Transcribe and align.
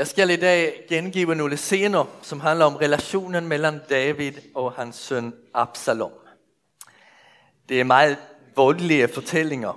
Jeg 0.00 0.06
skal 0.06 0.30
i 0.30 0.36
dag 0.40 0.86
gengive 0.88 1.34
noen 1.36 1.58
scener, 1.60 2.06
som 2.24 2.40
handler 2.40 2.70
om 2.70 2.76
relationen 2.80 3.44
mellom 3.48 3.82
David 3.88 4.38
og 4.56 4.70
hans 4.72 4.96
søn 4.96 5.26
Absalom. 5.54 6.14
Det 7.68 7.80
er 7.80 7.84
veldig 7.84 8.16
voldelige 8.56 9.08
fortellinger, 9.08 9.76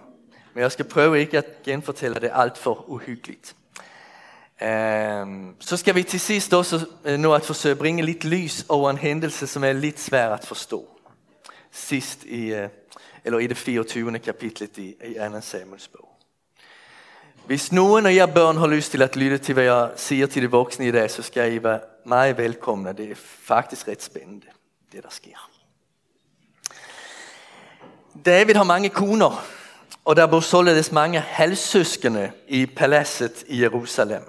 men 0.54 0.62
jeg 0.62 0.72
skal 0.72 0.86
prøve 0.86 1.20
ikke 1.20 1.38
at 1.38 1.50
genfortælle 1.66 2.22
det 2.24 2.32
altfor 2.34 2.86
uhyggelig. 2.88 3.38
Så 5.60 5.78
skal 5.78 5.96
vi 5.96 6.04
til 6.04 6.20
sist 6.20 6.54
også 6.54 6.86
øh, 7.06 7.20
nå 7.20 7.34
at 7.34 7.44
forsøke 7.44 7.76
å 7.76 7.84
bringe 7.84 8.08
litt 8.08 8.24
lys 8.24 8.64
over 8.70 8.90
en 8.90 9.04
hendelse 9.04 9.48
som 9.48 9.64
er 9.64 9.76
litt 9.76 10.00
svær 10.00 10.38
å 10.38 10.40
forstå. 10.40 10.80
Sist 11.72 12.24
i, 12.24 12.54
øh, 12.56 13.42
i 13.42 13.48
det 13.48 13.58
24. 13.58 14.20
kapitlet 14.20 14.78
i, 14.78 14.90
i 15.04 15.14
2. 15.20 15.42
Samuels 15.42 15.88
bog. 15.88 16.13
Hvis 17.44 17.74
noen 17.76 18.06
av 18.08 18.14
jer 18.16 18.30
børn 18.32 18.56
har 18.56 18.72
lyst 18.72 18.94
til 18.94 19.04
å 19.04 19.08
lytte 19.20 19.42
til 19.44 19.58
hva 19.58 19.64
jeg 19.66 20.00
sier 20.00 20.30
til 20.32 20.46
de 20.46 20.52
voksne 20.52 20.86
i 20.88 20.94
dag, 20.96 21.10
så 21.12 21.26
skal 21.28 21.50
jeg 21.50 21.58
gi 21.58 21.74
meg 22.08 22.38
velkomne. 22.38 22.94
Det 22.96 23.10
er 23.12 23.20
faktisk 23.20 23.90
rett 23.92 24.06
spennende, 24.06 24.48
det 24.88 25.04
der 25.04 25.12
sker. 25.12 25.42
David 28.24 28.56
har 28.56 28.70
mange 28.70 28.94
koner, 28.96 29.36
og 30.06 30.16
der 30.16 30.32
bor 30.32 30.40
således 30.40 30.94
mange 30.96 31.20
halvsøskende 31.20 32.30
i 32.48 32.64
palasset 32.66 33.44
i 33.48 33.60
Jerusalem. 33.66 34.24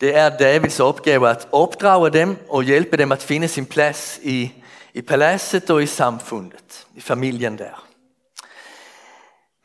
Det 0.00 0.12
er 0.12 0.36
Davids 0.36 0.80
oppgave 0.84 1.30
at 1.30 1.48
oppdra 1.56 1.96
dem 2.12 2.36
og 2.48 2.68
hjelpe 2.68 3.00
dem 3.00 3.16
at 3.16 3.24
finne 3.24 3.48
sin 3.48 3.66
plass 3.66 4.20
i, 4.22 4.52
i 4.92 5.00
palasset 5.00 5.70
og 5.70 5.82
i 5.82 5.88
samfunnet, 5.88 6.84
i 6.94 7.00
familien 7.00 7.56
der. 7.56 7.87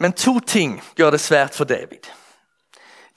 Men 0.04 0.14
to 0.14 0.40
ting 0.40 0.82
gjør 0.98 1.14
det 1.16 1.20
svært 1.24 1.56
for 1.56 1.64
David. 1.64 2.10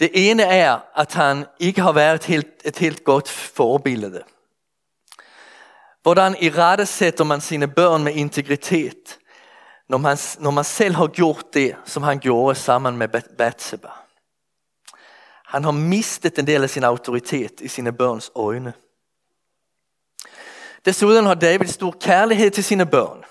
Det 0.00 0.10
ene 0.14 0.42
er, 0.42 0.78
at 0.94 1.14
han 1.14 1.46
ikke 1.58 1.82
har 1.82 1.92
været 1.92 2.24
helt, 2.24 2.62
et 2.64 2.78
helt 2.78 3.04
godt 3.04 3.28
forbilde. 3.28 4.22
Hvordan 6.02 6.36
irettesetter 6.40 7.24
man 7.24 7.40
sine 7.40 7.68
børn 7.68 8.04
med 8.04 8.14
integritet, 8.14 9.18
når 9.88 9.98
man, 9.98 10.18
når 10.38 10.50
man 10.50 10.64
selv 10.64 10.94
har 10.94 11.06
gjort 11.06 11.54
det, 11.54 11.76
som 11.84 12.02
han 12.02 12.18
gjorde 12.18 12.54
sammen 12.54 12.96
med 12.96 13.08
Bat- 13.08 13.36
Batseba? 13.38 13.88
Han 15.46 15.64
har 15.64 15.72
mistet 15.72 16.38
en 16.38 16.46
del 16.46 16.62
av 16.62 16.68
sin 16.68 16.84
autoritet 16.84 17.60
i 17.60 17.68
sine 17.68 17.92
børns 17.92 18.30
øyne. 18.38 18.72
Dessuten 20.84 21.26
har 21.26 21.34
David 21.34 21.66
stor 21.66 21.96
kjærlighet 22.00 22.52
til 22.52 22.64
sine 22.64 22.86
børn. 22.86 23.24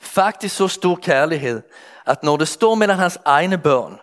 Faktisk 0.00 0.56
så 0.56 0.68
stor 0.68 0.96
kærlighed, 0.96 1.62
at 2.08 2.22
når 2.22 2.36
det 2.36 2.48
står 2.48 2.74
mellom 2.74 2.98
hans 2.98 3.18
egne 3.24 3.58
børn, 3.58 4.00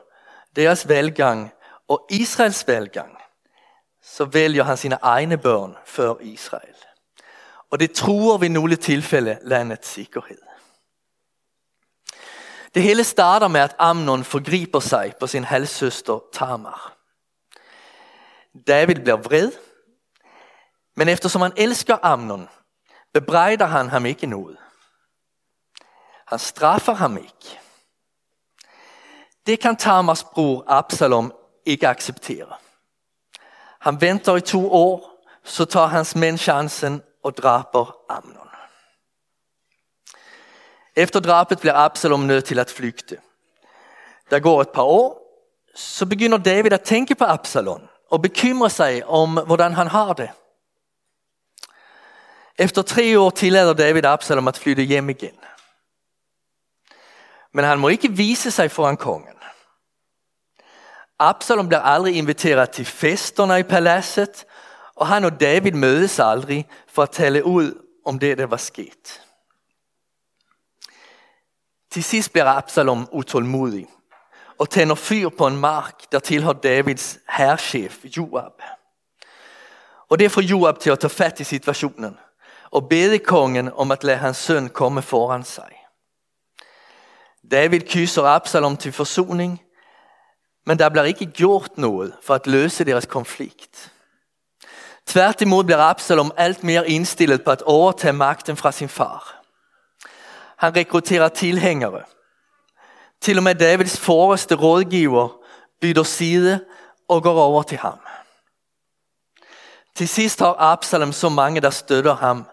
deres 0.56 0.90
velgang 0.90 1.52
og 1.88 2.06
Israels 2.10 2.68
velgang, 2.68 3.18
så 4.04 4.26
vælger 4.26 4.64
han 4.64 4.78
sine 4.78 4.98
egne 5.02 5.38
børn 5.38 5.76
før 5.86 6.16
Israel. 6.22 6.76
Og 7.72 7.80
det 7.80 7.92
truer 7.92 8.38
ved 8.38 8.50
noen 8.50 8.78
tilfeller 8.78 9.36
landets 9.42 9.88
sikkerhet. 9.88 10.40
Det 12.76 12.84
hele 12.84 13.04
starter 13.04 13.48
med, 13.48 13.62
at 13.62 13.76
Amnon 13.80 14.24
forgriper 14.24 14.80
seg 14.80 15.16
på 15.20 15.28
sin 15.28 15.44
halvsøster 15.44 16.20
Tamar. 16.34 16.94
David 18.68 18.96
blir 18.96 19.16
vred, 19.16 19.52
men 20.96 21.10
eftersom 21.10 21.42
han 21.42 21.54
elsker 21.58 21.98
Amnon, 22.04 22.48
bebreider 23.14 23.66
han 23.66 23.90
ham 23.90 24.06
ikke 24.06 24.28
noe. 24.28 24.56
Han 26.28 26.40
straffer 26.40 26.94
ham 26.94 27.18
ikke. 27.18 27.65
Det 29.46 29.58
kan 29.58 29.76
Tamas 29.76 30.24
bror 30.24 30.64
Absalom 30.68 31.34
ikke 31.66 31.88
akseptere. 31.88 32.56
Han 33.80 34.02
venter 34.02 34.38
i 34.38 34.42
to 34.42 34.74
år, 34.74 35.12
så 35.44 35.66
tar 35.66 35.88
hans 35.88 36.16
menn 36.16 36.38
sjansen 36.38 37.02
og 37.24 37.38
draper 37.38 37.92
Amnon. 38.10 38.50
Efter 40.96 41.20
drapet 41.20 41.62
blir 41.62 41.74
Absalom 41.74 42.26
nødt 42.26 42.46
til 42.46 42.60
å 42.60 42.66
flykte. 42.66 43.20
Det 44.32 44.42
går 44.42 44.62
et 44.62 44.74
par 44.74 44.90
år, 44.90 45.18
så 45.76 46.06
begynner 46.06 46.38
David 46.38 46.74
å 46.74 46.82
tenke 46.82 47.16
på 47.16 47.28
Absalom 47.28 47.84
og 48.10 48.22
bekymre 48.22 48.70
seg 48.70 49.04
om, 49.06 49.38
hvordan 49.46 49.76
han 49.76 49.88
har 49.88 50.14
det. 50.18 50.32
Efter 52.58 52.82
tre 52.82 53.18
år 53.18 53.30
tillater 53.36 53.74
David 53.74 54.06
Absalom 54.06 54.48
å 54.48 54.56
flytte 54.56 54.88
hjem 54.88 55.10
igjen. 55.12 55.38
Men 57.54 57.66
han 57.66 57.80
må 57.80 57.92
ikke 57.92 58.14
vise 58.16 58.52
seg 58.52 58.72
foran 58.72 58.98
kongen. 58.98 59.35
Absalom 61.20 61.68
blir 61.68 61.80
aldri 61.80 62.12
inviteret 62.12 62.70
til 62.70 62.86
festerne 62.86 63.60
i 63.60 63.64
palasset, 63.64 64.46
og 64.96 65.08
han 65.08 65.26
og 65.26 65.40
David 65.40 65.72
mødes 65.72 66.20
aldri 66.20 66.66
for 66.88 67.04
at 67.04 67.10
tale 67.10 67.46
ud 67.46 67.82
om 68.06 68.20
det, 68.20 68.38
der 68.38 68.46
var 68.46 68.58
sket. 68.58 69.22
Til 71.92 72.04
sidst 72.04 72.32
blir 72.34 72.44
Absalom 72.44 73.08
utålmodig 73.12 73.88
og 74.58 74.70
tænder 74.70 74.96
fyr 74.96 75.30
på 75.30 75.48
en 75.48 75.58
mark, 75.58 76.12
der 76.12 76.20
tilhører 76.20 76.54
Davids 76.54 77.18
herrchef 77.30 78.06
Joab. 78.18 78.62
Og 80.10 80.20
det 80.20 80.32
får 80.32 80.42
Joab 80.42 80.80
til 80.80 80.92
å 80.92 80.96
ta 80.96 81.08
fat 81.08 81.40
i 81.40 81.44
situationen 81.44 82.18
og 82.72 82.90
bede 82.90 83.20
kongen 83.20 83.72
om 83.74 83.92
at 83.92 84.04
la 84.04 84.16
hans 84.16 84.38
søn 84.38 84.70
komme 84.70 85.02
foran 85.02 85.44
seg. 85.44 85.72
David 87.52 87.88
kysser 87.88 88.24
Absalom 88.24 88.78
til 88.78 88.92
forsoning, 88.92 89.62
men 90.66 90.78
det 90.78 90.92
blir 90.92 91.12
ikke 91.12 91.32
gjort 91.38 91.78
noe 91.78 92.10
for 92.26 92.38
å 92.40 92.52
løse 92.52 92.86
deres 92.88 93.06
konflikt. 93.10 93.90
Tvert 95.06 95.44
imot 95.46 95.68
blir 95.70 95.82
Absalom 95.82 96.32
alt 96.38 96.64
mer 96.66 96.88
innstilt 96.90 97.46
på 97.46 97.54
å 97.54 97.76
overtage 97.76 98.16
makten 98.18 98.58
fra 98.58 98.72
sin 98.74 98.90
far. 98.90 99.24
Han 100.58 100.74
rekrutterer 100.74 101.30
tilhengere. 101.30 102.06
Til 103.22 103.38
og 103.38 103.46
med 103.46 103.60
Davids 103.62 104.00
forreste 104.02 104.56
rådgiver 104.56 105.30
bytter 105.82 106.04
side 106.04 106.60
og 107.08 107.24
går 107.24 107.42
over 107.42 107.64
til 107.64 107.78
ham. 107.78 108.00
Til 109.96 110.10
sist 110.10 110.40
har 110.40 110.58
Absalom 110.60 111.14
så 111.14 111.30
mange, 111.30 111.62
der 111.62 111.70
støtter 111.70 112.14
ham, 112.14 112.46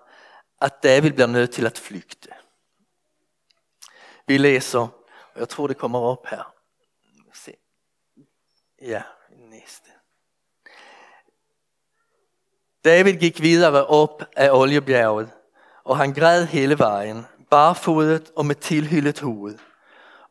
at 0.61 0.83
David 0.83 1.13
blir 1.13 1.27
nødt 1.27 1.51
til 1.57 1.67
å 1.67 1.73
flykte. 1.75 2.31
Vi 4.29 4.39
læser, 4.39 4.93
og 5.35 5.41
jeg 5.41 5.49
tror 5.49 5.73
det 5.73 5.81
kommer 5.81 6.13
opp 6.13 6.29
her. 6.31 6.52
Ja, 8.83 9.03
neste. 9.31 9.91
David 12.85 13.21
gikk 13.23 13.39
videre 13.39 13.85
opp 13.95 14.25
av 14.35 14.57
oljebjerget, 14.59 15.29
og 15.87 15.99
han 16.01 16.15
græd 16.15 16.49
hele 16.51 16.75
veien, 16.79 17.21
barfodet 17.51 18.33
og 18.35 18.47
med 18.47 18.59
tilhyllet 18.59 19.23
hoved. 19.23 19.61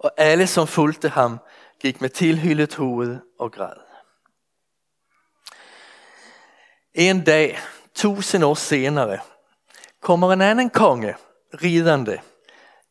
Og 0.03 0.11
alle 0.17 0.47
som 0.51 0.67
fulgte 0.67 1.13
ham, 1.15 1.39
gikk 1.79 2.01
med 2.01 2.09
tilhyllet 2.09 2.75
hoved 2.75 3.15
og 3.39 3.53
græd. 3.55 3.79
En 6.93 7.23
dag, 7.23 7.55
tusen 7.95 8.43
år 8.43 8.59
senere, 8.59 9.21
kommer 10.03 10.33
en 10.33 10.41
annen 10.41 10.69
konge 10.69 11.15
ridende 11.63 12.19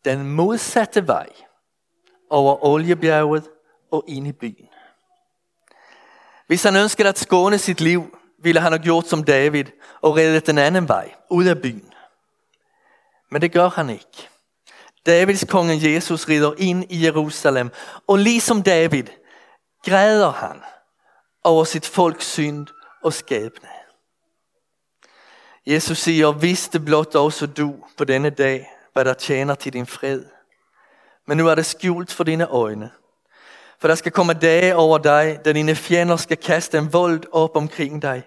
den 0.05 0.25
motsatte 0.25 1.05
vei 1.05 1.29
over 2.31 2.65
oljebjerget 2.65 3.49
og 3.93 4.05
inn 4.09 4.27
i 4.27 4.33
byen. 4.33 4.80
Hvis 6.51 6.63
han 6.63 6.77
ønsket 6.77 7.07
at 7.07 7.19
skåne 7.19 7.59
sitt 7.59 7.81
liv, 7.81 8.17
ville 8.43 8.61
han 8.61 8.73
ha 8.73 8.79
gjort 8.79 9.07
som 9.07 9.25
David 9.25 9.65
og 10.03 10.17
reddet 10.17 10.47
den 10.47 10.59
anden 10.59 10.89
vei, 10.89 11.13
ut 11.31 11.47
av 11.47 11.61
byen. 11.63 11.93
Men 13.31 13.43
det 13.43 13.53
gjør 13.55 13.69
han 13.69 13.91
ikke. 13.91 14.27
Davids 15.07 15.45
konge 15.49 15.79
Jesus 15.79 16.27
rider 16.29 16.59
inn 16.59 16.83
i 16.91 17.05
Jerusalem, 17.05 17.71
og 18.07 18.19
liksom 18.19 18.63
David 18.63 19.13
græder 19.87 20.31
han 20.31 20.59
over 21.45 21.65
sitt 21.65 21.87
folks 21.87 22.27
synd 22.27 22.67
og 23.03 23.13
skjebne. 23.13 23.71
Jesus 25.67 25.99
sier, 25.99 26.33
'Visste 26.33 26.81
blott 26.81 27.15
også 27.15 27.47
du 27.47 27.75
på 27.97 28.05
denne 28.05 28.31
dag, 28.31 28.67
hva 28.93 29.05
der 29.05 29.15
tjener 29.15 29.55
til 29.55 29.73
din 29.73 29.87
fred. 29.87 30.25
Men 31.27 31.37
nu 31.37 31.49
er 31.49 31.55
det 31.55 31.67
skjult 31.67 32.13
for 32.13 32.25
dine 32.25 32.47
øjne. 32.47 32.91
For 33.81 33.89
der 33.89 33.95
skal 33.95 34.13
komme 34.13 34.35
det 34.35 34.75
over 34.75 34.99
deg, 34.99 35.45
da 35.45 35.53
dine 35.53 35.75
fjender 35.75 36.17
skal 36.17 36.37
kaste 36.37 36.79
en 36.79 36.93
vold 36.93 37.25
opp 37.33 37.57
omkring 37.57 38.03
deg, 38.03 38.23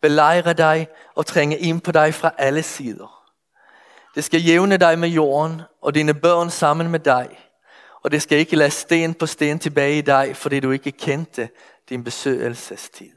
beleire 0.00 0.52
deg 0.52 0.86
og 1.14 1.26
trenge 1.26 1.58
inn 1.58 1.80
på 1.80 1.92
deg 1.92 2.14
fra 2.14 2.32
alle 2.38 2.62
sider. 2.62 3.12
Det 4.14 4.24
skal 4.24 4.40
jævne 4.40 4.76
deg 4.76 4.98
med 4.98 5.08
jorden 5.08 5.62
og 5.82 5.94
dine 5.94 6.14
børn 6.14 6.50
sammen 6.50 6.90
med 6.90 7.00
deg, 7.00 7.36
Og 8.06 8.12
det 8.12 8.22
skal 8.22 8.38
ikke 8.38 8.56
lade 8.56 8.70
sten 8.70 9.14
på 9.14 9.26
sten 9.26 9.58
tilbake 9.58 9.98
i 9.98 10.00
deg 10.00 10.36
fordi 10.36 10.60
du 10.60 10.70
ikke 10.70 10.92
kendte 10.92 11.48
din 11.88 12.04
besøgelsestid. 12.04 13.12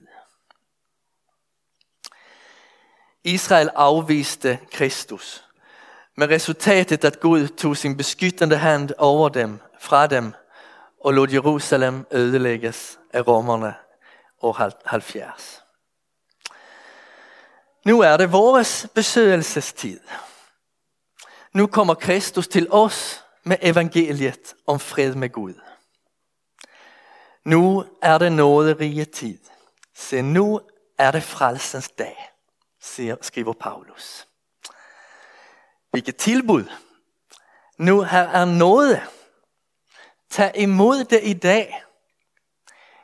Israel 3.24 3.70
avviste 3.76 4.60
Kristus. 4.72 5.44
Med 6.18 6.30
resultatet 6.30 7.06
at 7.06 7.20
Gud 7.20 7.48
tog 7.48 7.78
sin 7.78 7.98
beskyttende 7.98 8.58
hand 8.58 8.90
over 8.98 9.30
dem, 9.30 9.60
fra 9.80 10.08
dem, 10.08 10.34
og 11.00 11.14
lot 11.14 11.34
Jerusalem 11.34 12.06
ødelægges 12.12 13.00
av 13.14 13.22
romerne 13.22 13.74
år 14.42 14.72
70. 14.86 15.64
Nu 17.86 18.02
er 18.02 18.18
det 18.18 18.32
vår 18.32 18.64
besøgelsestid. 18.96 20.00
Nu 21.54 21.68
kommer 21.68 21.94
Kristus 21.94 22.48
til 22.48 22.68
oss 22.72 23.24
med 23.44 23.58
evangeliet 23.62 24.56
om 24.68 24.80
fred 24.80 25.16
med 25.16 25.30
Gud. 25.30 25.54
Nu 27.46 27.86
er 28.02 28.18
det 28.18 28.32
nåderige 28.32 29.06
tid. 29.06 29.40
Se, 29.96 30.22
nu 30.22 30.62
er 30.98 31.12
det 31.12 31.24
frelsens 31.24 31.90
dag, 31.90 32.32
skriver 33.22 33.54
Paulus. 33.54 34.28
Hvilket 35.92 36.16
tilbud. 36.16 36.64
Nu 37.78 38.02
her 38.02 38.28
er 38.28 38.46
nåde. 38.46 39.02
Tag 40.30 40.58
imod 40.58 41.06
det 41.06 41.22
i 41.22 41.34
dag. 41.34 41.84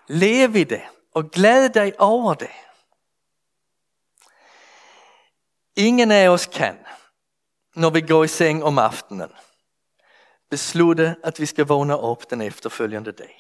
Lev 0.07 0.55
i 0.55 0.63
det 0.63 0.83
og 1.15 1.31
gled 1.31 1.69
deg 1.73 1.95
over 1.99 2.33
det. 2.33 2.51
Ingen 5.75 6.11
av 6.11 6.33
oss 6.33 6.45
kan, 6.45 6.77
når 7.75 7.89
vi 7.91 8.01
går 8.01 8.23
i 8.23 8.31
seng 8.31 8.61
om 8.63 8.79
aftenen, 8.79 9.31
beslutte 10.51 11.15
at 11.23 11.39
vi 11.39 11.47
skal 11.49 11.67
vågne 11.67 11.95
opp 11.95 12.29
den 12.29 12.41
efterfølgende 12.45 13.11
dag. 13.11 13.33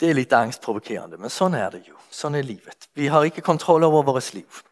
Det 0.00 0.10
er 0.10 0.18
litt 0.18 0.32
angstprovokerende, 0.32 1.18
men 1.18 1.32
sånn 1.32 1.54
er 1.56 1.70
det 1.72 1.86
jo. 1.86 1.94
Sånn 2.12 2.34
er 2.36 2.44
livet. 2.44 2.88
Vi 2.94 3.06
har 3.08 3.24
ikke 3.24 3.44
kontroll 3.44 3.84
over 3.86 4.04
vores 4.04 4.32
liv. 4.34 4.62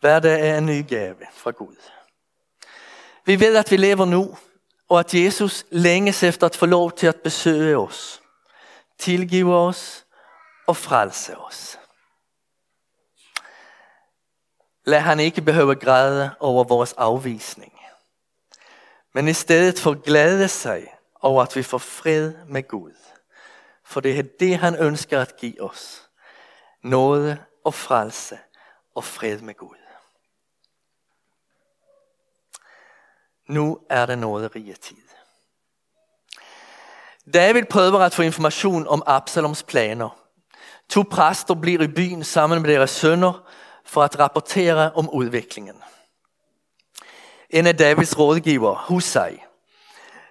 Hver 0.00 0.20
dag 0.24 0.40
er 0.40 0.58
en 0.58 0.66
ny 0.68 0.82
gave 0.88 1.28
fra 1.32 1.54
Gud. 1.56 1.78
Vi 3.24 3.36
vet 3.40 3.56
at 3.56 3.70
vi 3.72 3.78
lever 3.78 4.06
nu, 4.06 4.26
og 4.88 5.00
at 5.00 5.14
Jesus 5.14 5.64
længes 5.70 6.22
efter 6.22 6.46
at 6.46 6.56
få 6.56 6.66
lov 6.66 6.92
til 6.92 7.06
at 7.06 7.20
besøge 7.20 7.78
oss, 7.78 8.22
tilgive 8.98 9.56
oss 9.56 10.06
og 10.66 10.76
frelse 10.76 11.38
oss. 11.38 11.78
La 14.86 14.98
han 14.98 15.20
ikke 15.20 15.42
behøve 15.42 15.74
græde 15.74 16.30
over 16.40 16.64
vores 16.64 16.92
avvisning, 16.92 17.72
men 19.12 19.28
i 19.28 19.32
stedet 19.32 19.80
for 19.80 19.94
glæde 20.02 20.48
seg 20.48 20.86
over, 21.20 21.42
at 21.42 21.56
vi 21.56 21.62
får 21.62 21.78
fred 21.78 22.32
med 22.46 22.68
Gud. 22.68 22.92
For 23.84 24.00
det 24.00 24.18
er 24.18 24.22
det, 24.40 24.56
han 24.56 24.76
ønsker 24.76 25.22
å 25.22 25.36
gi 25.40 25.56
oss 25.60 26.00
Nåde 26.84 27.38
og 27.64 27.74
frelse 27.74 28.38
og 28.94 29.04
fred 29.04 29.40
med 29.40 29.54
Gud. 29.54 29.83
Nu 33.48 33.78
er 33.90 34.06
det 34.06 34.18
nåderige 34.18 34.74
tid. 34.74 35.04
David 37.34 37.64
prøver 37.70 38.04
å 38.04 38.12
få 38.12 38.26
informasjon 38.26 38.86
om 38.88 39.02
Absaloms 39.06 39.62
planer. 39.62 40.12
To 40.92 41.02
præster 41.02 41.54
blir 41.54 41.82
i 41.82 41.88
byen 41.88 42.24
sammen 42.24 42.62
med 42.62 42.70
deres 42.70 42.90
sønner 43.00 43.40
for 43.84 44.04
å 44.04 44.18
rapportere 44.20 44.90
om 44.94 45.08
utviklingen. 45.08 45.76
En 47.48 47.66
av 47.66 47.76
Davids 47.78 48.16
rådgiver, 48.18 48.84
Husai, 48.88 49.38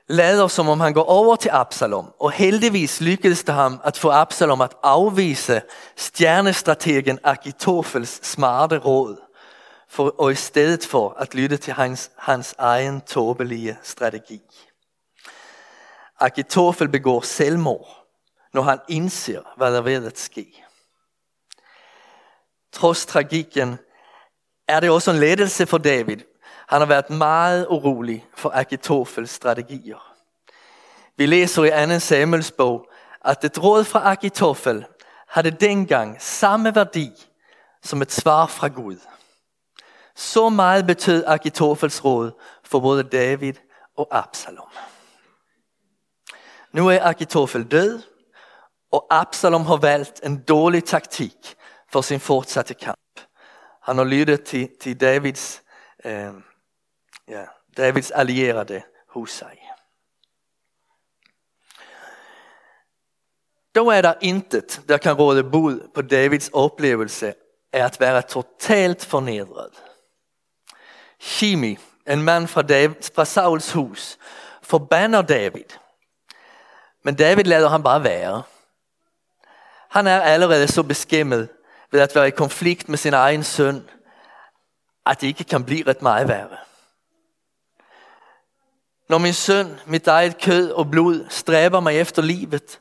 lader 0.09 0.47
som 0.47 0.69
om 0.69 0.79
han 0.79 0.93
går 0.93 1.09
over 1.09 1.35
til 1.35 1.53
Absalom, 1.53 2.11
og 2.19 2.31
heldigvis 2.31 2.99
lykkedes 3.01 3.43
det 3.47 3.55
ham 3.55 3.79
å 3.85 3.93
få 3.97 4.11
Absalom 4.11 4.61
å 4.61 4.69
avvise 4.83 5.61
stjernestrategen 5.95 7.21
Akitofels 7.23 8.19
smarte 8.27 8.81
råd, 8.83 9.17
for, 9.93 10.15
og 10.17 10.31
i 10.31 10.35
stedet 10.35 10.85
for 10.85 11.15
at 11.19 11.35
lytte 11.35 11.57
til 11.57 11.73
hans, 11.73 12.11
hans 12.17 12.55
egen 12.57 13.01
tåbelige 13.01 13.77
strategi. 13.83 14.41
Akitofel 16.19 16.89
begår 16.89 17.21
selvmord, 17.21 18.07
når 18.53 18.61
han 18.61 18.79
innser 18.89 19.41
hva 19.57 19.69
det 19.69 19.77
er 19.77 19.81
ved 19.81 20.07
at 20.07 20.19
ske. 20.19 20.47
Trods 22.73 23.05
tragikken 23.05 23.77
er 24.67 24.79
det 24.79 24.89
også 24.89 25.11
en 25.11 25.19
ledelse 25.19 25.65
for 25.65 25.77
David, 25.77 26.17
han 26.67 26.81
har 26.81 26.87
vært 26.87 27.09
meget 27.09 27.67
urolig 27.69 28.25
for 28.35 28.51
Akitofels 28.53 29.29
strategier. 29.29 29.99
Vi 31.17 31.25
læser 31.25 31.63
i 31.63 31.87
2. 31.93 31.99
Samuels 31.99 32.51
bok 32.51 32.87
at 33.25 33.43
et 33.43 33.63
råd 33.63 33.83
fra 33.83 34.11
Akitofel 34.11 34.85
havde 35.27 35.51
dengang 35.51 36.21
samme 36.21 36.75
verdi 36.75 37.11
som 37.83 38.01
et 38.01 38.11
svar 38.11 38.47
fra 38.47 38.67
Gud. 38.67 38.97
Så 40.15 40.49
meget 40.49 40.87
betød 40.87 41.23
Akitofels 41.27 42.05
råd 42.05 42.31
for 42.63 42.79
både 42.79 43.03
David 43.03 43.53
og 43.97 44.07
Absalom. 44.11 44.69
Nå 46.71 46.89
er 46.89 47.03
Akitofel 47.03 47.63
død, 47.71 48.01
og 48.91 49.07
Absalom 49.09 49.65
har 49.65 49.77
valgt 49.77 50.19
en 50.23 50.43
dårlig 50.43 50.85
taktik 50.85 51.55
for 51.91 52.01
sin 52.01 52.19
fortsatte 52.19 52.73
kamp. 52.73 53.19
Han 53.81 53.97
har 53.97 54.05
lyttet 54.05 54.43
til, 54.43 54.69
til 54.81 55.01
Davids 55.01 55.61
eh, 56.05 56.33
ja, 57.27 57.45
Davids 57.77 58.11
allierte 58.11 58.83
Husay. 59.07 59.57
Da 63.75 63.79
er 63.79 64.01
det 64.01 64.15
intet 64.21 64.81
der 64.87 64.97
kan 64.97 65.13
råde 65.13 65.43
bod 65.43 65.89
på 65.93 66.01
Davids 66.01 66.49
opplevelse 66.53 67.33
er 67.73 67.87
å 67.89 67.99
være 67.99 68.21
totalt 68.21 69.03
förnedrad. 69.03 69.73
Shimi, 71.23 71.77
en 72.07 72.21
mann 72.21 72.47
fra, 72.47 72.61
David, 72.61 72.95
fra 73.15 73.25
Sauls 73.25 73.71
hus, 73.71 74.17
forbanner 74.61 75.21
David. 75.21 75.79
Men 77.03 77.15
David 77.15 77.43
lader 77.43 77.69
han 77.69 77.83
bare 77.83 78.03
være. 78.03 78.43
Han 79.89 80.07
er 80.07 80.21
allerede 80.21 80.67
så 80.67 80.83
beskimmet 80.83 81.49
ved 81.91 82.01
at 82.01 82.15
være 82.15 82.27
i 82.27 82.31
konflikt 82.31 82.89
med 82.89 82.97
sin 82.97 83.13
egen 83.13 83.43
søn, 83.43 83.89
at 85.05 85.21
det 85.21 85.27
ikke 85.27 85.43
kan 85.43 85.63
bli 85.63 85.83
rett 85.87 86.01
mye 86.01 86.27
verre. 86.27 86.57
Når 89.09 89.17
min 89.17 89.33
søn, 89.33 89.79
mitt 89.85 90.07
eget 90.07 90.41
kød 90.41 90.71
og 90.71 90.91
blod, 90.91 91.25
streber 91.29 91.79
meg 91.79 91.99
efter 91.99 92.21
livet, 92.21 92.79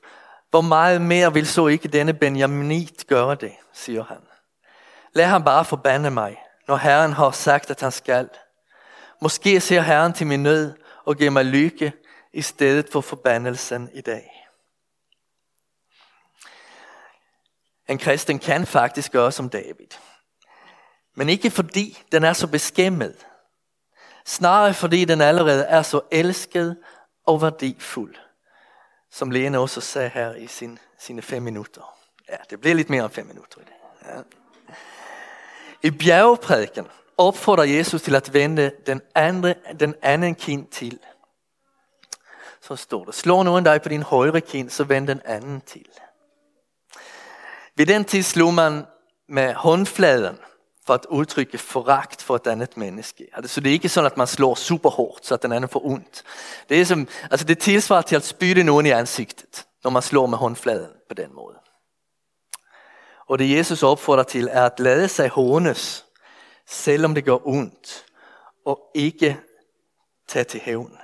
hvor 0.51 0.61
mye 0.61 0.99
mer 0.99 1.31
vil 1.31 1.47
så 1.47 1.67
ikke 1.67 1.89
denne 1.89 2.15
Benjaminit 2.15 3.07
gjøre 3.07 3.35
det, 3.35 3.53
sier 3.73 4.03
han. 4.03 4.23
La 5.15 5.25
ham 5.25 5.45
bare 5.45 5.65
forbanne 5.65 6.11
mig, 6.11 6.39
når 6.73 6.77
Herren 6.77 7.13
har 7.13 7.31
sagt, 7.31 7.71
at 7.71 7.81
han 7.81 7.93
skal. 7.93 8.29
Måske 9.21 9.61
ser 9.61 9.81
Herren 9.81 10.13
til 10.13 10.27
min 10.27 10.43
nød 10.43 10.73
og 11.05 11.17
gir 11.17 11.31
meg 11.31 11.45
lykke 11.45 11.93
i 12.33 12.43
stedet 12.43 12.89
for 12.93 13.01
forbannelsen 13.01 13.91
i 13.93 14.01
dag. 14.01 14.49
En 17.89 17.99
kristen 17.99 18.39
kan 18.39 18.67
faktisk 18.67 19.13
gjøre 19.13 19.33
som 19.33 19.51
David. 19.51 19.99
Men 21.15 21.29
ikke 21.29 21.51
fordi 21.51 21.99
den 22.13 22.25
er 22.25 22.33
så 22.33 22.47
beskæmmet, 22.47 23.27
Snarere 24.25 24.75
fordi 24.75 25.05
den 25.05 25.21
allerede 25.21 25.65
er 25.65 25.83
så 25.83 26.01
elsket 26.11 26.77
og 27.27 27.41
verdifull, 27.41 28.19
Som 29.11 29.31
Lene 29.31 29.59
også 29.59 29.81
sa 29.81 30.07
her 30.07 30.35
i 30.35 30.47
sin, 30.47 30.79
sine 30.99 31.23
fem 31.23 31.43
minutter. 31.43 31.99
Ja, 32.29 32.37
det 32.51 32.61
blir 32.61 32.75
litt 32.75 32.91
mer 32.91 33.05
enn 33.05 33.11
fem 33.11 33.27
minutter 33.27 33.61
i 33.61 33.65
det. 33.65 33.75
Ja. 34.05 34.42
I 35.83 35.91
bjergprædiken 35.91 36.87
oppfordrer 37.19 37.65
Jesus 37.65 38.03
til 38.03 38.15
at 38.15 38.35
vende 38.35 38.73
den, 38.87 39.01
andre, 39.15 39.55
den 39.81 39.95
anden 40.03 40.35
kind 40.35 40.67
til. 40.67 40.99
Så 42.61 42.77
står 42.77 43.05
det, 43.05 43.15
slår 43.15 43.43
noen 43.43 43.65
deg 43.67 43.83
på 43.83 43.91
din 43.91 44.03
høyre 44.07 44.41
kind, 44.41 44.71
så 44.71 44.85
vend 44.85 45.07
den 45.07 45.21
anden 45.25 45.61
til. 45.61 45.87
Ved 47.77 47.87
den 47.87 48.05
tid 48.05 48.23
slo 48.23 48.51
man 48.51 48.85
med 49.29 49.55
håndfladen 49.55 50.39
for 50.87 50.99
å 50.99 51.23
uttrykke 51.23 51.59
forakt 51.59 52.23
for 52.23 52.37
et 52.37 52.47
annet 52.51 52.77
menneske. 52.77 53.27
Altså, 53.37 53.61
det 53.61 53.71
er 53.71 53.79
ikke 53.79 53.91
sånn 53.93 54.07
at 54.07 54.19
man 54.19 54.31
slår 54.31 54.55
superhardt 54.59 55.27
så 55.27 55.35
at 55.35 55.43
den 55.43 55.55
anden 55.55 55.71
får 55.71 55.87
ondt. 55.87 56.23
Det 56.69 56.83
som, 56.87 57.07
altså, 57.31 57.47
det 57.47 57.59
tilsvarer 57.59 58.03
til 58.03 58.19
at 58.19 58.27
spyde 58.27 58.65
noen 58.67 58.87
i 58.87 58.95
ansiktet 58.95 59.65
når 59.85 59.91
man 59.91 60.03
slår 60.03 60.27
med 60.27 60.39
håndfladen 60.39 60.91
på 61.09 61.15
den 61.15 61.35
måde. 61.35 61.59
Og 63.33 63.39
det 63.39 63.57
Jesus 63.57 63.83
oppfordrer 63.83 64.23
til, 64.23 64.49
er 64.51 64.67
at 64.67 64.81
lade 64.81 65.09
seg 65.09 65.31
hånes, 65.33 66.05
selvom 66.67 67.15
det 67.15 67.25
går 67.25 67.47
ondt, 67.49 68.05
og 68.65 68.91
ikke 68.95 69.41
tage 70.29 70.45
til 70.45 70.61
hævn. 70.61 70.99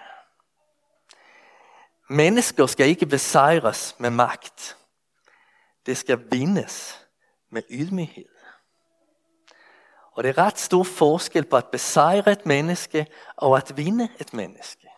Mennesker 2.08 2.66
skal 2.66 2.88
ikke 2.88 3.06
besejres 3.06 3.94
med 3.98 4.10
makt. 4.10 4.76
Det 5.86 5.96
skal 5.96 6.30
vinnes 6.30 7.06
med 7.50 7.62
ydmyghed. 7.70 8.28
Og 10.12 10.24
det 10.24 10.28
er 10.28 10.44
rett 10.44 10.60
stor 10.60 10.84
forskel 10.84 11.44
på 11.44 11.56
at 11.56 11.72
besejre 11.72 12.32
et 12.32 12.46
menneske 12.46 13.06
og 13.36 13.56
at 13.56 13.76
vinde 13.76 14.08
et 14.20 14.34
menneske. 14.34 14.88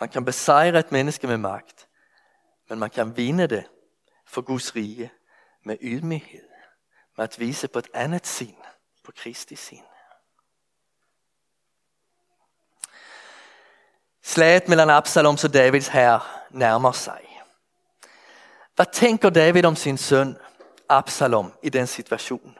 Man 0.00 0.08
kan 0.08 0.24
besejre 0.24 0.78
et 0.78 0.92
menneske 0.92 1.26
med 1.26 1.36
makt, 1.38 1.88
men 2.68 2.78
man 2.78 2.90
kan 2.90 3.16
vinde 3.16 3.46
det 3.46 3.64
for 4.26 4.40
Guds 4.40 4.76
rige 4.76 5.12
med 5.64 5.76
ydmykhet, 5.80 6.48
med 7.16 7.24
at 7.24 7.38
vise 7.38 7.68
på 7.68 7.78
et 7.78 7.88
annet 7.94 8.26
sinn, 8.26 8.56
på 9.04 9.12
Kristi 9.12 9.56
sinn. 9.56 9.84
Slaget 14.22 14.68
mellom 14.68 14.90
Absaloms 14.90 15.44
og 15.44 15.54
Davids 15.54 15.88
hær 15.88 16.46
nærmer 16.50 16.92
seg. 16.92 17.26
Hva 18.76 18.84
tenker 18.84 19.30
David 19.30 19.64
om 19.64 19.76
sin 19.76 19.98
søn 19.98 20.36
Absalom 20.88 21.52
i 21.62 21.68
den 21.68 21.86
situasjonen? 21.86 22.54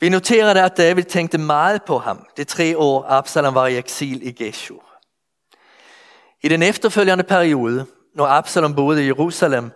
Vi 0.00 0.08
noterer 0.08 0.54
det 0.54 0.62
at 0.62 0.76
David 0.76 1.04
tenkte 1.04 1.38
mye 1.38 1.78
på 1.86 1.98
ham 1.98 2.26
de 2.36 2.44
tre 2.44 2.76
år 2.76 3.04
Absalom 3.04 3.54
var 3.54 3.66
i 3.66 3.76
eksil 3.76 4.22
i 4.22 4.32
Geshur. 4.32 4.84
I 6.42 6.48
den 6.48 6.62
efterfølgende 6.62 7.24
periode, 7.24 7.86
når 8.14 8.26
Absalom 8.26 8.74
boede 8.74 9.02
i 9.02 9.06
Jerusalem, 9.06 9.70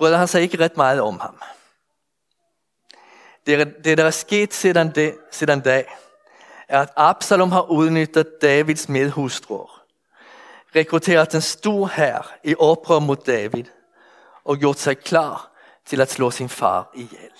brød 0.00 0.16
han 0.16 0.28
sier 0.28 0.48
ikke 0.48 0.62
rett 0.62 0.78
mye 0.80 1.02
om 1.04 1.18
ham. 1.20 1.36
Det, 3.46 3.84
der 3.84 4.04
er 4.04 4.14
sket 4.16 4.54
siden, 4.54 4.92
siden 5.30 5.60
da, 5.60 5.82
er 6.68 6.80
at 6.80 6.92
Absalom 6.96 7.52
har 7.52 7.70
utnyttet 7.72 8.40
Davids 8.42 8.88
medhustruer, 8.88 9.82
rekrutteret 10.76 11.34
en 11.34 11.44
stor 11.44 11.86
hær 11.86 12.30
i 12.44 12.54
opprør 12.58 12.98
mot 13.04 13.26
David 13.26 13.64
og 14.44 14.58
gjort 14.58 14.80
seg 14.80 15.02
klar 15.04 15.50
til 15.84 16.00
å 16.00 16.06
slå 16.08 16.30
sin 16.30 16.48
far 16.48 16.88
ihjel. 16.94 17.34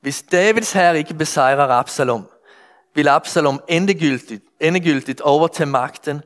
Hvis 0.00 0.22
Davids 0.22 0.72
hær 0.72 0.94
ikke 0.94 1.18
besejrer 1.18 1.74
Absalom, 1.76 2.24
vil 2.94 3.08
Absalom 3.08 3.60
endegyldigt, 3.68 4.44
endegyldigt 4.60 5.20
overtage 5.20 5.68
makten 5.68 6.22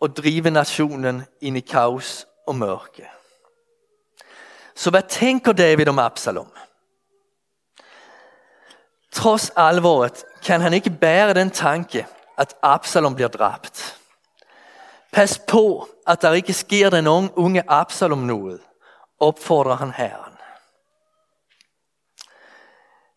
og 0.00 0.16
drive 0.16 0.50
nationen 0.50 1.24
inn 1.40 1.56
i 1.56 1.64
kaos 1.66 2.24
og 2.46 2.56
mørke. 2.56 3.15
Så 4.76 4.92
hva 4.92 5.00
tenker 5.00 5.56
David 5.56 5.88
om 5.88 5.98
Absalom? 5.98 6.48
Trods 9.12 9.50
alvoret 9.56 10.24
kan 10.44 10.60
han 10.60 10.74
ikke 10.76 10.92
bære 11.00 11.34
den 11.34 11.50
tanke, 11.50 12.06
at 12.36 12.54
Absalom 12.62 13.14
blir 13.16 13.28
drept. 13.32 13.96
Pas 15.12 15.38
på, 15.48 15.88
at 16.06 16.22
der 16.22 16.32
ikke 16.32 16.52
sker 16.52 16.90
den 16.90 17.06
unge 17.08 17.62
Absalom 17.68 18.26
noe, 18.28 18.58
oppfordrer 19.20 19.80
han 19.80 19.94
herren. 19.96 20.36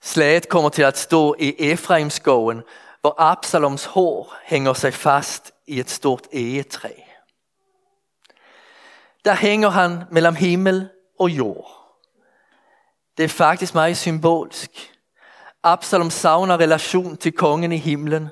Slaget 0.02 0.50
kommer 0.50 0.70
til 0.70 0.84
at 0.84 0.98
stå 0.98 1.36
i 1.40 1.72
Efraimskogen, 1.72 2.64
hvor 3.02 3.16
Absaloms 3.18 3.86
hår 3.86 4.34
henger 4.44 4.74
seg 4.74 4.94
fast 4.94 5.52
i 5.68 5.80
et 5.80 5.90
stort 5.90 6.28
egetre. 6.32 6.94
Der 9.26 9.34
henger 9.34 9.70
han 9.70 10.04
mellom 10.12 10.36
himmel 10.36 10.90
og 11.20 11.30
jord. 11.30 11.80
Det 13.18 13.24
er 13.24 13.30
faktisk 13.30 13.74
meget 13.74 13.98
symbolsk. 13.98 14.96
Absalom 15.64 16.10
savner 16.10 16.58
relation 16.58 17.18
til 17.18 17.32
kongen 17.32 17.72
i 17.72 17.78
himlen, 17.78 18.30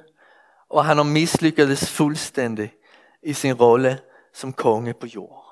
og 0.69 0.85
han 0.85 0.97
har 0.97 1.03
mislykkes 1.03 1.91
fullstendig 1.91 2.73
i 3.23 3.33
sin 3.33 3.53
rolle 3.53 3.99
som 4.33 4.53
konge 4.53 4.93
på 4.93 5.05
jord. 5.05 5.43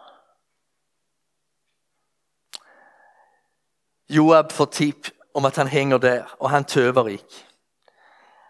Joab 4.10 4.51
får 4.51 4.65
tip 4.65 5.08
om 5.34 5.46
at 5.46 5.56
han 5.56 5.68
henger 5.68 5.98
der, 5.98 6.36
og 6.39 6.50
han 6.50 6.63
tøver 6.63 7.08
ikke. 7.08 7.46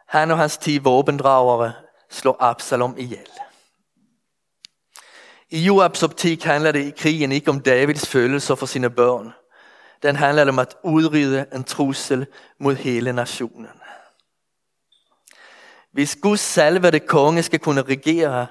Han 0.07 0.31
og 0.31 0.37
hans 0.37 0.57
ti 0.57 0.77
våbendragere 0.77 1.73
slår 2.09 2.37
Absalom 2.39 2.97
ihjel. 2.97 3.29
I 5.49 5.59
Joabs 5.59 6.03
optik 6.03 6.43
handler 6.43 6.71
det 6.71 6.85
i 6.85 6.93
krigen 6.97 7.31
ikke 7.31 7.51
om 7.51 7.59
Davids 7.59 8.07
følelser 8.07 8.55
for 8.55 8.65
sine 8.65 8.89
børn. 8.89 9.33
Den 10.03 10.15
handler 10.15 10.49
om 10.49 10.59
at 10.59 10.75
udrydde 10.83 11.45
en 11.53 11.63
trussel 11.63 12.27
mod 12.59 12.75
hele 12.75 13.13
nationen. 13.13 13.67
Hvis 15.91 16.17
Guds 16.21 16.39
salvede 16.39 16.99
konge 16.99 17.43
skal 17.43 17.59
kunne 17.59 17.81
regere, 17.81 18.47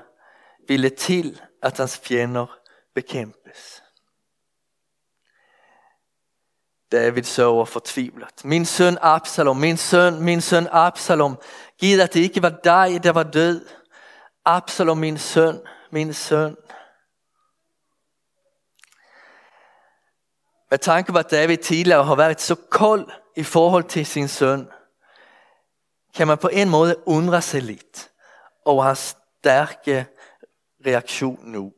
vil 0.69 0.83
det 0.83 0.95
til, 0.95 1.41
at 1.63 1.77
hans 1.77 2.01
fjender 2.05 2.47
bekæmpes. 2.95 3.83
David 6.93 7.23
sørger 7.23 7.65
fortvivlet. 7.65 8.45
Min 8.45 8.65
søn 8.65 8.99
Absalom, 9.01 9.57
min 9.57 9.77
søn, 9.77 10.21
min 10.23 10.41
søn 10.41 10.69
Absalom, 10.73 11.39
giv 11.79 12.01
at 12.01 12.15
det 12.15 12.21
ikke 12.21 12.43
var 12.43 12.55
dig, 12.65 13.05
der 13.05 13.13
var 13.13 13.23
død. 13.23 13.67
Absalom, 14.45 14.99
min 14.99 15.19
søn, 15.19 15.61
min 15.91 16.15
søn. 16.15 16.57
Med 20.71 20.79
tanke 20.79 21.13
på 21.13 21.19
at 21.19 21.31
David 21.31 21.57
tidligere 21.57 22.05
har 22.05 22.17
vært 22.17 22.41
så 22.41 22.55
kold 22.55 23.11
i 23.37 23.43
forhold 23.43 23.85
til 23.85 24.07
sin 24.07 24.29
søn, 24.29 24.69
kan 26.15 26.27
man 26.27 26.39
på 26.39 26.49
en 26.53 26.71
måte 26.71 26.97
undre 27.07 27.43
seg 27.43 27.63
litt 27.63 28.09
over 28.65 28.83
hans 28.83 29.17
sterke 29.41 30.07
reaktion 30.87 31.39
nå. 31.43 31.71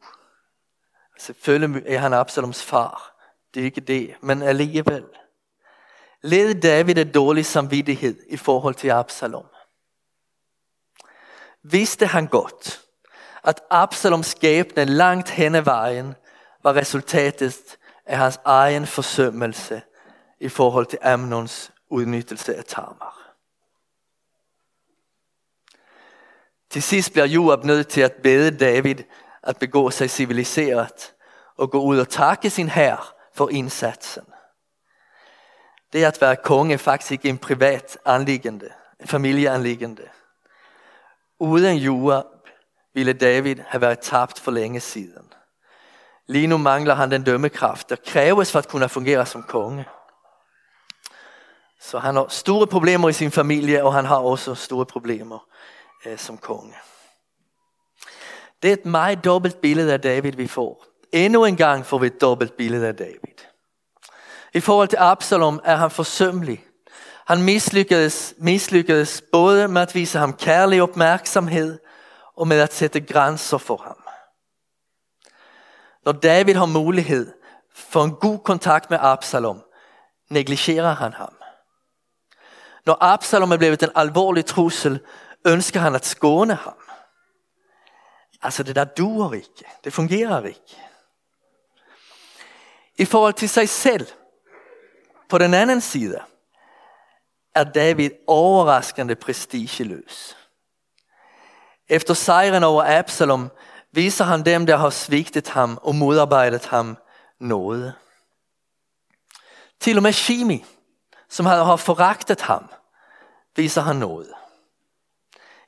Selvfølgelig 1.19 1.83
er 1.87 1.99
han 1.99 2.14
Absaloms 2.14 2.62
far. 2.62 3.12
Det 3.55 3.61
er 3.61 3.64
ikke 3.64 3.81
det, 3.81 4.16
men 4.21 4.43
alligevel. 4.43 5.05
Led 6.23 6.55
David 6.61 6.99
et 6.99 7.14
dårlig 7.14 7.47
samvittighet 7.47 8.16
i 8.28 8.37
forhold 8.37 8.75
til 8.75 8.90
Absalom. 8.90 9.47
Visste 11.62 12.07
han 12.07 12.26
godt, 12.26 12.81
at 13.45 13.61
Absaloms 13.71 14.26
skæbne 14.26 14.85
langt 14.85 15.31
hen 15.31 15.52
veien 15.66 16.14
var 16.62 16.76
resultatet 16.76 17.78
af 18.06 18.18
hans 18.18 18.40
egen 18.44 18.86
forsømmelse 18.86 19.82
i 20.40 20.48
forhold 20.48 20.86
til 20.86 20.98
Amnons 21.02 21.72
utnyttelse 21.90 22.56
av 22.56 22.62
Tamar. 22.62 23.16
Til 26.70 26.82
sist 26.82 27.12
blir 27.12 27.25
Joab 27.25 27.64
nødt 27.64 27.88
til 27.88 28.04
å 28.04 28.10
bede 28.22 28.50
David 28.58 29.04
at 29.42 29.58
begå 29.58 29.90
seg 29.90 30.10
civiliseret 30.10 31.12
og 31.56 31.70
gå 31.70 31.80
ut 31.80 32.02
og 32.02 32.08
takke 32.08 32.50
sin 32.50 32.68
hær 32.68 33.14
for 33.34 33.48
innsatsen. 33.48 34.26
Det 35.92 36.02
å 36.06 36.10
være 36.20 36.42
konge 36.44 36.75
er 36.75 36.82
faktisk 36.82 37.12
ikke 37.12 37.28
en 37.28 37.38
privat 37.38 37.96
anliggende, 38.04 38.68
en 39.00 39.08
familieanliggende. 39.08 40.08
Uden 41.40 41.76
Joab 41.76 42.50
ville 42.94 43.12
David 43.12 43.62
ha 43.68 43.78
vært 43.78 44.04
tapt 44.04 44.40
for 44.40 44.50
lenge 44.50 44.80
siden. 44.80 45.32
Lige 46.28 46.47
nu 46.47 46.56
mangler 46.56 46.95
han 46.95 47.11
den 47.11 47.25
dømmekraft, 47.25 47.90
der 47.90 47.97
kreves 48.06 48.52
for 48.52 48.59
at 48.59 48.68
kunne 48.68 48.88
fungere 48.88 49.26
som 49.26 49.42
konge. 49.42 49.85
Så 51.80 51.99
han 51.99 52.16
har 52.16 52.26
store 52.28 52.66
problemer 52.66 53.09
i 53.09 53.12
sin 53.12 53.30
familie, 53.30 53.85
og 53.85 53.95
han 53.95 54.04
har 54.04 54.16
også 54.16 54.54
store 54.54 54.87
problemer 54.87 55.38
eh, 56.04 56.18
som 56.18 56.38
konge. 56.38 56.75
Det 58.62 58.68
er 58.68 58.73
et 58.73 58.87
meget 58.87 59.25
dobbelt 59.25 59.61
billede 59.61 59.92
av 59.92 59.99
David, 59.99 60.33
vi 60.33 60.47
får. 60.47 60.87
Endnu 61.12 61.45
en 61.45 61.56
gang 61.56 61.87
får 61.87 61.99
vi 61.99 62.06
et 62.06 62.21
dobbelt 62.21 62.56
billede 62.56 62.88
av 62.88 62.95
David. 62.95 63.47
I 64.54 64.61
forhold 64.61 64.88
til 64.88 64.99
Absalom 65.00 65.61
er 65.64 65.76
han 65.76 65.90
forsømmelig. 65.90 66.64
Han 67.26 67.42
mislykkedes 68.38 69.23
både 69.33 69.68
med 69.68 69.83
å 69.83 69.95
vise 69.95 70.18
ham 70.18 70.33
kærlig 70.33 70.83
oppmerksomhet 70.83 71.78
og 72.37 72.49
med 72.49 72.62
å 72.62 72.68
sette 72.71 73.00
grenser 73.00 73.59
for 73.59 73.83
ham. 73.83 74.05
Når 76.06 76.12
David 76.12 76.54
har 76.54 76.66
mulighet 76.66 77.34
for 77.75 78.04
en 78.04 78.14
god 78.14 78.38
kontakt 78.38 78.90
med 78.90 78.98
Absalom, 79.00 79.62
negligerer 80.30 80.94
han 80.94 81.12
ham. 81.12 81.36
Når 82.86 82.98
Absalom 83.00 83.52
er 83.52 83.56
blevet 83.56 83.82
en 83.82 83.90
alvorlig 83.94 84.46
trussel, 84.46 85.00
ønsker 85.46 85.80
han 85.80 85.94
at 85.94 86.06
skåne 86.06 86.54
ham. 86.54 86.76
Altså 88.42 88.62
det 88.62 88.76
der 88.76 88.84
duer 88.84 89.32
ikke. 89.32 89.64
Det 89.84 89.92
fungerer 89.92 90.46
ikke. 90.46 90.82
I 92.98 93.04
forhold 93.04 93.34
til 93.34 93.48
seg 93.48 93.68
selv, 93.68 94.06
på 95.28 95.38
den 95.38 95.54
anden 95.54 95.80
side, 95.80 96.20
er 97.54 97.64
David 97.64 98.10
overraskende 98.26 99.14
prestigeløs. 99.14 100.36
Efter 101.88 102.14
sejren 102.14 102.64
over 102.64 102.98
Absalom 102.98 103.50
viser 103.96 104.24
han 104.24 104.42
dem, 104.42 104.66
der 104.66 104.76
har 104.76 104.90
sviktet 104.90 105.48
ham 105.48 105.78
og 105.82 105.94
modarbeidet 105.94 106.66
ham, 106.66 106.96
nåde. 107.40 107.94
Til 109.80 109.96
og 109.96 110.02
med 110.02 110.12
Shimi, 110.12 110.64
som 111.28 111.46
har 111.46 111.76
foraktet 111.76 112.40
ham, 112.40 112.68
viser 113.56 113.80
han 113.80 113.96
nåde. 113.96 114.32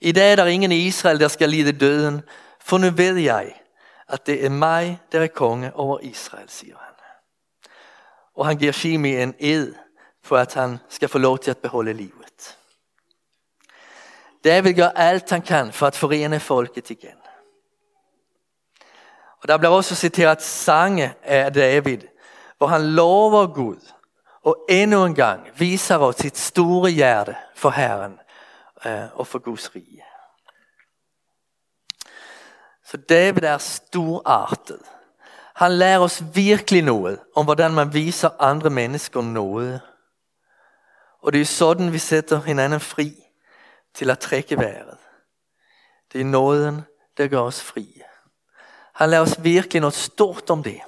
I 0.00 0.12
dag 0.12 0.32
er 0.32 0.36
det 0.36 0.52
ingen 0.52 0.72
i 0.72 0.86
Israel, 0.86 1.20
der 1.20 1.28
skal 1.28 1.48
lide 1.48 1.72
døden, 1.72 2.22
for 2.60 2.78
nå 2.78 2.90
ved 2.90 3.16
jeg, 3.16 3.54
at 4.08 4.26
det 4.26 4.44
er 4.44 4.50
meg 4.50 4.98
der 5.12 5.20
er 5.20 5.26
konge 5.26 5.72
over 5.74 5.98
Israel, 5.98 6.48
sier 6.48 6.76
han. 6.76 6.94
Og 8.34 8.46
han 8.46 8.58
gir 8.58 8.72
Shimi 8.72 9.16
en 9.16 9.34
ed 9.38 9.74
for 10.22 10.36
at 10.36 10.54
han 10.54 10.78
skal 10.88 11.08
få 11.08 11.18
lov 11.18 11.38
til 11.38 11.52
å 11.52 11.60
beholde 11.62 11.92
livet. 11.92 12.56
David 14.44 14.74
gjør 14.74 14.94
alt 14.94 15.30
han 15.30 15.42
kan 15.42 15.72
for 15.72 15.90
å 15.90 15.98
forene 15.98 16.40
folket 16.40 16.90
igen. 16.90 17.17
Og 19.42 19.48
der 19.48 19.58
blir 19.58 19.68
også 19.68 19.94
citeret 19.94 20.42
sangen 20.42 21.10
av 21.24 21.50
David, 21.54 22.06
hvor 22.58 22.66
han 22.66 22.82
lover 22.82 23.46
Gud 23.46 23.80
og 24.42 24.64
endnu 24.68 25.04
en 25.04 25.14
gang 25.14 25.48
viser 25.58 26.02
oss 26.02 26.22
sitt 26.22 26.38
store 26.38 26.90
hjerte 26.90 27.36
for 27.56 27.70
Herren 27.70 28.18
øh, 28.86 29.08
og 29.14 29.26
for 29.26 29.38
Guds 29.38 29.74
rige. 29.74 30.04
Så 32.84 32.96
David 32.96 33.42
er 33.42 33.58
storartet. 33.58 34.80
Han 35.54 35.72
lærer 35.72 35.98
oss 35.98 36.22
virkelig 36.34 36.82
noe 36.82 37.16
om 37.36 37.44
hvordan 37.44 37.74
man 37.74 37.92
viser 37.94 38.30
andre 38.40 38.70
mennesker 38.70 39.20
noe. 39.20 39.80
Og 41.20 41.32
det 41.32 41.42
er 41.42 41.50
sånn 41.50 41.92
vi 41.92 42.00
sætter 42.00 42.40
hinanden 42.46 42.80
fri 42.80 43.10
til 43.94 44.10
å 44.10 44.16
trekke 44.16 44.56
været. 44.56 44.96
Det 46.12 46.22
er 46.22 46.30
nåden, 46.30 46.84
det 47.18 47.28
gjør 47.28 47.50
oss 47.50 47.60
frie. 47.60 48.06
Han 48.98 49.10
lærer 49.10 49.22
oss 49.22 49.36
virkelig 49.38 49.82
noe 49.82 49.94
stort 49.94 50.50
om 50.50 50.62
det. 50.62 50.80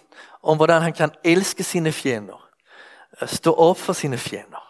Om 0.43 0.57
hvordan 0.57 0.83
han 0.83 0.93
kan 0.93 1.13
elske 1.25 1.65
sine 1.65 1.93
fjender. 1.93 2.41
Stå 3.27 3.55
opp 3.55 3.79
for 3.79 3.93
sine 3.93 4.19
fjender. 4.19 4.67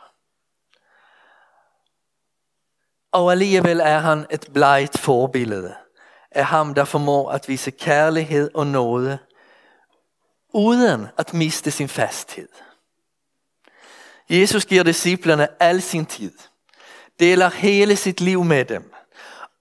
Og 3.13 3.31
alligevel 3.33 3.81
er 3.81 3.99
han 3.99 4.27
et 4.31 4.51
bleit 4.53 4.99
forbillede 4.99 5.75
Er 6.31 6.43
ham, 6.43 6.75
der 6.75 6.85
formår 6.85 7.31
at 7.31 7.49
vise 7.49 7.71
kjærlighet 7.71 8.51
og 8.55 8.67
nåde, 8.67 9.19
uden 10.55 11.07
at 11.19 11.35
miste 11.35 11.71
sin 11.71 11.89
fasthed. 11.89 12.49
Jesus 14.29 14.67
gir 14.67 14.83
disciplene 14.83 15.49
all 15.61 15.83
sin 15.83 16.07
tid, 16.07 16.33
deler 17.21 17.51
hele 17.51 17.97
sitt 17.97 18.21
liv 18.21 18.45
med 18.45 18.65
dem, 18.65 18.93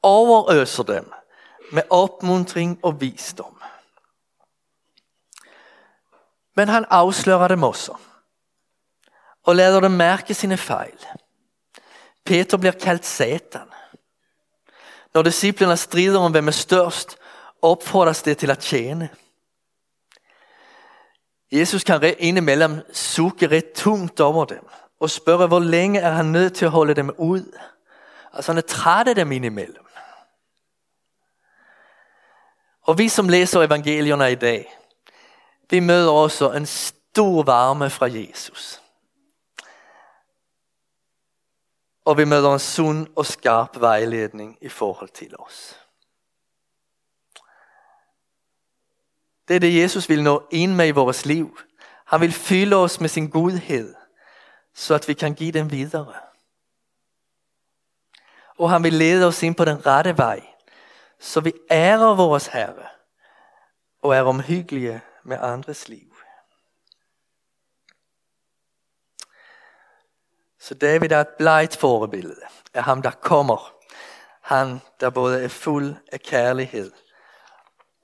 overøser 0.04 0.84
dem 0.84 1.12
med 1.72 1.84
oppmuntring 1.90 2.80
og 2.84 3.02
visdom. 3.02 3.59
Men 6.60 6.68
han 6.68 6.86
avslører 6.92 7.48
dem 7.48 7.64
også, 7.64 7.94
og 9.44 9.56
lader 9.56 9.80
dem 9.80 9.92
mærke 9.92 10.34
sine 10.34 10.58
fejl. 10.58 11.06
Peter 12.26 12.58
blir 12.58 12.76
kaldt 12.76 13.06
Satan. 13.06 13.70
Når 15.14 15.24
disiplene 15.24 15.78
strider 15.78 16.20
om 16.20 16.32
hvem 16.32 16.52
er 16.52 16.58
størst, 16.58 17.16
oppfordres 17.62 18.22
det 18.28 18.38
til 18.42 18.52
å 18.52 18.58
tjene. 18.60 19.08
Jesus 21.52 21.84
kan 21.88 22.04
innimellom 22.04 22.82
sukke 22.94 23.48
rett 23.48 23.72
tungt 23.80 24.20
over 24.20 24.52
dem 24.52 24.68
og 25.00 25.10
spørre 25.10 25.48
hvor 25.48 25.64
lenge 25.64 26.02
er 26.04 26.12
han 26.12 26.34
nødt 26.36 26.60
til 26.60 26.68
å 26.68 26.74
holde 26.76 26.94
dem 26.94 27.14
ut. 27.16 27.48
Altså 28.34 28.52
han 28.52 28.60
er 28.60 28.68
trett 28.68 29.14
av 29.14 29.16
dem 29.16 29.32
innimellom. 29.32 29.86
Og 32.92 32.98
vi 32.98 33.08
som 33.10 33.30
læser 33.30 33.64
evangelierne 33.64 34.32
i 34.32 34.36
dag, 34.36 34.79
vi 35.70 35.80
møter 35.80 36.12
også 36.12 36.52
en 36.52 36.66
stor 36.66 37.44
varme 37.44 37.90
fra 37.90 38.06
Jesus. 38.06 38.82
Og 42.06 42.18
vi 42.18 42.26
møter 42.26 42.54
en 42.54 42.60
sunn 42.60 43.08
og 43.16 43.26
skarp 43.26 43.80
vejledning 43.82 44.58
i 44.62 44.70
forhold 44.70 45.10
til 45.10 45.36
oss. 45.40 45.76
Det 49.48 49.56
er 49.56 49.60
det, 49.60 49.82
Jesus 49.82 50.10
vil 50.10 50.24
nå 50.24 50.48
inn 50.52 50.76
med 50.76 50.88
i 50.88 50.98
vores 50.98 51.26
liv. 51.26 51.60
Han 52.06 52.22
vil 52.22 52.34
fylle 52.34 52.76
oss 52.76 53.00
med 53.00 53.10
sin 53.10 53.30
godhed, 53.30 53.96
så 54.74 54.94
at 54.94 55.08
vi 55.08 55.14
kan 55.14 55.34
gi 55.34 55.52
den 55.52 55.72
videre. 55.72 56.14
Og 58.58 58.70
han 58.70 58.84
vil 58.84 58.94
lede 58.94 59.28
oss 59.28 59.44
inn 59.44 59.56
på 59.56 59.66
den 59.66 59.86
rette 59.86 60.18
vei, 60.18 60.42
så 61.20 61.42
vi 61.42 61.54
ærer 61.72 62.16
vores 62.16 62.48
Herre 62.48 62.90
og 64.02 64.16
er 64.16 64.22
omhyggelige 64.22 65.02
med 65.24 65.38
andres 65.42 65.88
liv. 65.88 66.14
Så 70.60 70.74
David 70.74 71.12
er 71.12 71.22
et 71.22 71.38
bleit 71.38 71.76
forbilde. 71.76 72.36
Er 72.74 72.82
ham, 72.82 73.02
der 73.02 73.12
kommer. 73.12 73.74
Han, 74.42 74.82
der 75.00 75.10
både 75.10 75.44
er 75.44 75.48
full 75.48 75.98
av 76.14 76.18
kjærlighet 76.18 76.92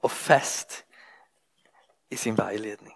og 0.01 0.12
fest 0.12 0.84
i 2.12 2.15
sin 2.15 2.38
veiledning. 2.38 2.95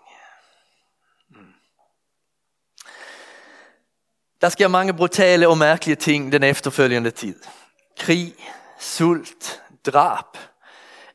Det 4.41 4.51
sker 4.51 4.67
mange 4.67 4.93
brutale 4.93 5.47
og 5.47 5.57
mærkelige 5.57 5.95
ting 5.95 6.31
den 6.31 6.43
efterfølgende 6.43 7.11
tid. 7.11 7.43
Krig, 7.97 8.35
sult, 8.79 9.61
drap. 9.85 10.37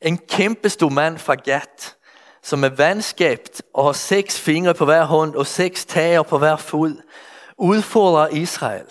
En 0.00 0.18
kjempestor 0.18 0.88
mann 0.88 1.18
fra 1.18 1.34
Gat, 1.34 1.96
som 2.44 2.64
er 2.64 2.76
vandskabt 2.76 3.62
og 3.72 3.84
har 3.84 3.96
seks 3.96 4.40
fingre 4.40 4.74
på 4.74 4.84
hver 4.84 5.04
hånd 5.08 5.36
og 5.36 5.46
seks 5.46 5.84
tager 5.84 6.22
på 6.22 6.38
hver 6.38 6.56
fod, 6.56 7.00
utfordrer 7.58 8.36
Israel, 8.36 8.88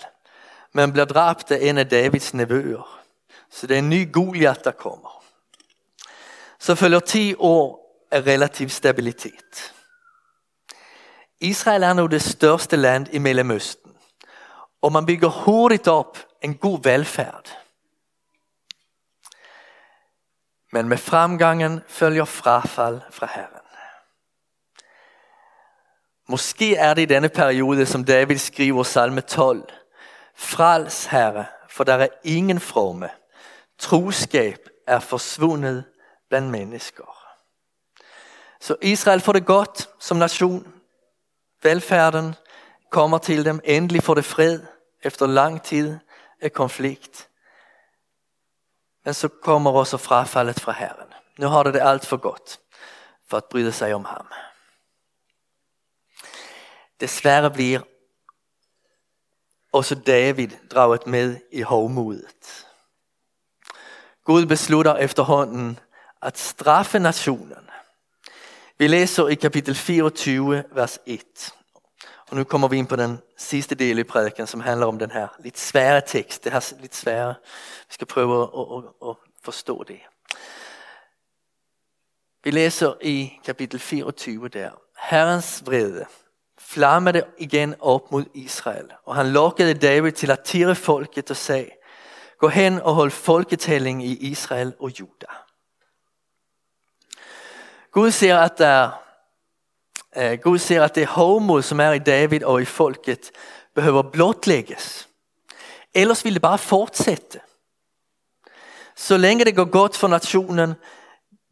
men 0.72 0.92
blir 0.92 1.06
drept 1.06 1.52
av 1.54 1.62
en 1.62 1.78
av 1.78 1.86
Davids 1.90 2.32
nevøer. 2.34 2.82
Så 3.50 3.66
det 3.66 3.76
er 3.76 3.84
en 3.84 3.90
ny 3.90 4.12
Goliath, 4.12 4.64
der 4.64 4.74
kommer. 4.74 5.22
Så 6.58 6.74
følger 6.74 7.00
ti 7.00 7.34
år 7.38 7.78
av 8.12 8.26
relativ 8.26 8.68
stabilitet. 8.68 9.70
Israel 11.40 11.82
er 11.82 11.94
nå 11.94 12.06
det 12.06 12.22
største 12.22 12.76
land 12.76 13.06
i 13.12 13.18
Mellemøsten, 13.18 13.92
og 14.82 14.92
man 14.92 15.06
bygger 15.06 15.28
hurtig 15.28 15.86
opp 15.88 16.18
en 16.42 16.54
god 16.54 16.82
velfærd. 16.84 17.63
Men 20.74 20.88
med 20.88 20.98
fremgangen 20.98 21.80
følger 21.88 22.24
frafall 22.24 23.02
fra 23.10 23.26
Herren. 23.34 23.60
Måske 26.28 26.76
er 26.76 26.94
det 26.94 27.02
i 27.02 27.14
denne 27.14 27.28
periode, 27.28 27.86
som 27.86 28.04
David 28.04 28.38
skriver 28.38 28.82
salme 28.82 29.20
12. 29.20 29.68
Frals, 30.36 31.04
Herre, 31.04 31.44
for 31.68 31.84
der 31.84 31.94
er 31.94 32.08
ingen 32.24 32.60
fromme. 32.60 33.10
Troskap 33.78 34.58
er 34.86 34.98
forsvunnet 34.98 35.84
blant 36.28 36.50
mennesker. 36.50 37.34
Så 38.60 38.76
Israel 38.82 39.20
får 39.20 39.32
det 39.32 39.46
godt 39.46 39.88
som 40.00 40.16
nation. 40.16 40.72
Velferden 41.62 42.34
kommer 42.90 43.18
til 43.18 43.44
dem. 43.44 43.60
Endelig 43.64 44.02
får 44.02 44.14
det 44.14 44.24
fred 44.24 44.60
efter 45.02 45.26
lang 45.26 45.62
tid 45.62 45.98
av 46.42 46.48
konflikt. 46.48 47.28
Men 49.04 49.14
så 49.14 49.28
kommer 49.28 49.70
også 49.70 49.98
frafallet 49.98 50.60
fra 50.60 50.72
Herren. 50.72 51.12
Nå 51.38 51.48
har 51.48 51.62
det 51.64 51.74
det 51.74 51.82
alt 51.82 52.06
for 52.06 52.16
godt 52.16 52.58
for 53.28 53.40
å 53.40 53.48
bry 53.50 53.64
seg 53.72 53.94
om 53.96 54.04
ham. 54.04 54.28
Desværre 57.00 57.50
blir 57.50 57.82
også 59.74 59.94
David 59.94 60.54
draget 60.70 61.06
med 61.06 61.36
i 61.52 61.62
hovmodet. 61.62 62.66
Gud 64.24 64.46
beslutter 64.46 64.96
efterhånden 64.96 65.78
at 66.22 66.38
straffe 66.38 66.98
nationen. 66.98 67.70
Vi 68.78 68.86
leser 68.86 69.28
i 69.28 69.34
kapitel 69.34 69.74
24, 69.74 70.64
vers 70.74 70.98
1. 71.06 71.54
Og 72.30 72.36
Nå 72.36 72.44
kommer 72.44 72.68
vi 72.68 72.78
inn 72.78 72.86
på 72.86 72.96
den 72.96 73.18
siste 73.36 73.74
delen 73.74 74.00
i 74.04 74.08
preken, 74.08 74.46
som 74.46 74.60
handler 74.60 74.86
om 74.86 74.98
den 74.98 75.10
her 75.10 75.28
lidt 75.38 75.58
svære 75.58 76.00
tekst. 76.06 76.44
Det 76.44 76.52
her 76.52 76.72
litt 76.80 76.96
svære. 76.96 77.34
Vi 77.88 77.94
skal 77.94 78.06
prøve 78.06 78.34
å, 78.34 78.64
å, 78.64 78.82
å 79.00 79.16
forstå 79.44 79.84
det. 79.88 80.00
Vi 82.44 82.50
læser 82.50 82.96
i 83.02 83.32
kapitel 83.44 83.80
24 83.80 84.48
der. 84.48 84.70
Herrens 84.96 85.62
vrede 85.66 86.06
flammede 86.58 87.24
igjen 87.38 87.74
opp 87.80 88.10
mot 88.10 88.26
Israel, 88.34 88.88
og 89.04 89.14
han 89.14 89.32
lokket 89.32 89.82
David 89.82 90.12
til 90.12 90.30
at 90.30 90.44
tire 90.44 90.74
folket 90.74 91.30
og 91.30 91.36
sa, 91.36 91.60
gå 92.40 92.48
hen 92.48 92.80
og 92.80 92.94
hold 92.94 93.10
folketælling 93.10 94.02
i 94.04 94.14
Israel 94.30 94.74
og 94.78 94.90
Juda. 95.00 95.30
Gud 97.92 98.10
ser, 98.10 98.38
at 98.38 98.58
der, 98.58 98.86
uh, 98.86 99.03
Gud 100.42 100.58
sier 100.58 100.84
at 100.84 100.94
det 100.94 101.06
homo 101.06 101.60
som 101.62 101.80
er 101.80 101.96
i 101.96 101.98
David 101.98 102.44
og 102.44 102.62
i 102.62 102.68
folket, 102.68 103.30
behøver 103.74 104.02
blottlegges. 104.02 105.08
Ellers 105.94 106.24
vil 106.24 106.34
det 106.34 106.42
bare 106.42 106.58
fortsette. 106.58 107.40
Så 108.96 109.16
lenge 109.16 109.44
det 109.44 109.56
går 109.56 109.70
godt 109.70 109.96
for 109.96 110.08
nationen, 110.08 110.74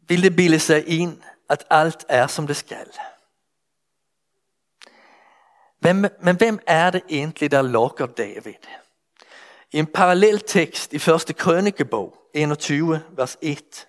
vil 0.07 0.23
det 0.23 0.35
bilde 0.35 0.59
seg 0.59 0.87
inn 0.87 1.17
at 1.49 1.65
alt 1.69 2.05
er 2.09 2.27
som 2.27 2.47
det 2.47 2.55
skal. 2.55 2.87
Hvem, 5.83 6.05
men 6.21 6.35
hvem 6.35 6.59
er 6.67 6.89
det 6.89 7.01
egentlig, 7.09 7.51
der 7.51 7.61
lokker 7.61 8.05
David? 8.05 8.63
I 9.71 9.79
en 9.79 9.87
parallell 9.87 10.39
tekst 10.39 10.93
i 10.93 10.99
første 10.99 11.33
krønikebog, 11.33 12.17
21, 12.33 13.01
vers 13.17 13.37
1, 13.41 13.87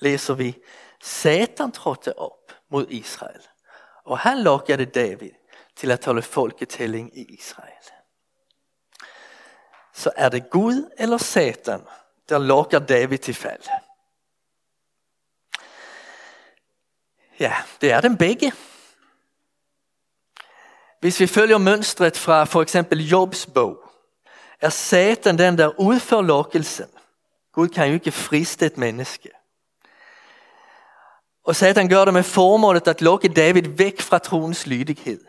læser 0.00 0.34
vi, 0.34 0.56
Satan 1.02 1.72
trådte 1.72 2.18
opp 2.18 2.52
mot 2.70 2.86
Israel, 2.90 3.40
og 4.08 4.18
her 4.18 4.34
han 4.34 4.78
det 4.78 4.94
David 4.94 5.30
til 5.76 5.90
at 5.90 6.04
holde 6.04 6.22
folketelling 6.22 7.18
i 7.18 7.22
Israel. 7.22 7.72
Så 9.94 10.10
er 10.16 10.28
det 10.28 10.50
Gud 10.50 10.90
eller 10.98 11.18
Satan, 11.18 11.80
der 12.28 12.38
lokker 12.38 12.78
David 12.78 13.18
til 13.18 13.34
fell. 13.34 13.68
Ja, 17.40 17.54
det 17.80 17.92
er 17.92 18.00
dem 18.00 18.16
begge. 18.16 18.52
Hvis 21.00 21.20
vi 21.20 21.26
følger 21.26 21.58
mønstret 21.58 22.16
fra 22.16 22.44
for 22.44 22.62
eksempel 22.62 23.14
bok, 23.54 23.92
er 24.60 24.68
Satan 24.68 25.38
den, 25.38 25.58
der 25.58 25.80
utfører 25.80 26.22
lokkelsen. 26.22 26.88
Gud 27.52 27.68
kan 27.68 27.88
jo 27.88 27.94
ikke 27.94 28.12
friste 28.12 28.66
et 28.66 28.78
menneske. 28.78 29.30
Og 31.48 31.56
Satan 31.56 31.88
gjør 31.88 32.04
det 32.04 32.14
med 32.14 32.28
formålet 32.28 32.88
at 32.88 33.00
lokke 33.00 33.28
David 33.32 33.70
vekk 33.78 34.02
fra 34.04 34.18
troens 34.20 34.66
lydighet. 34.66 35.22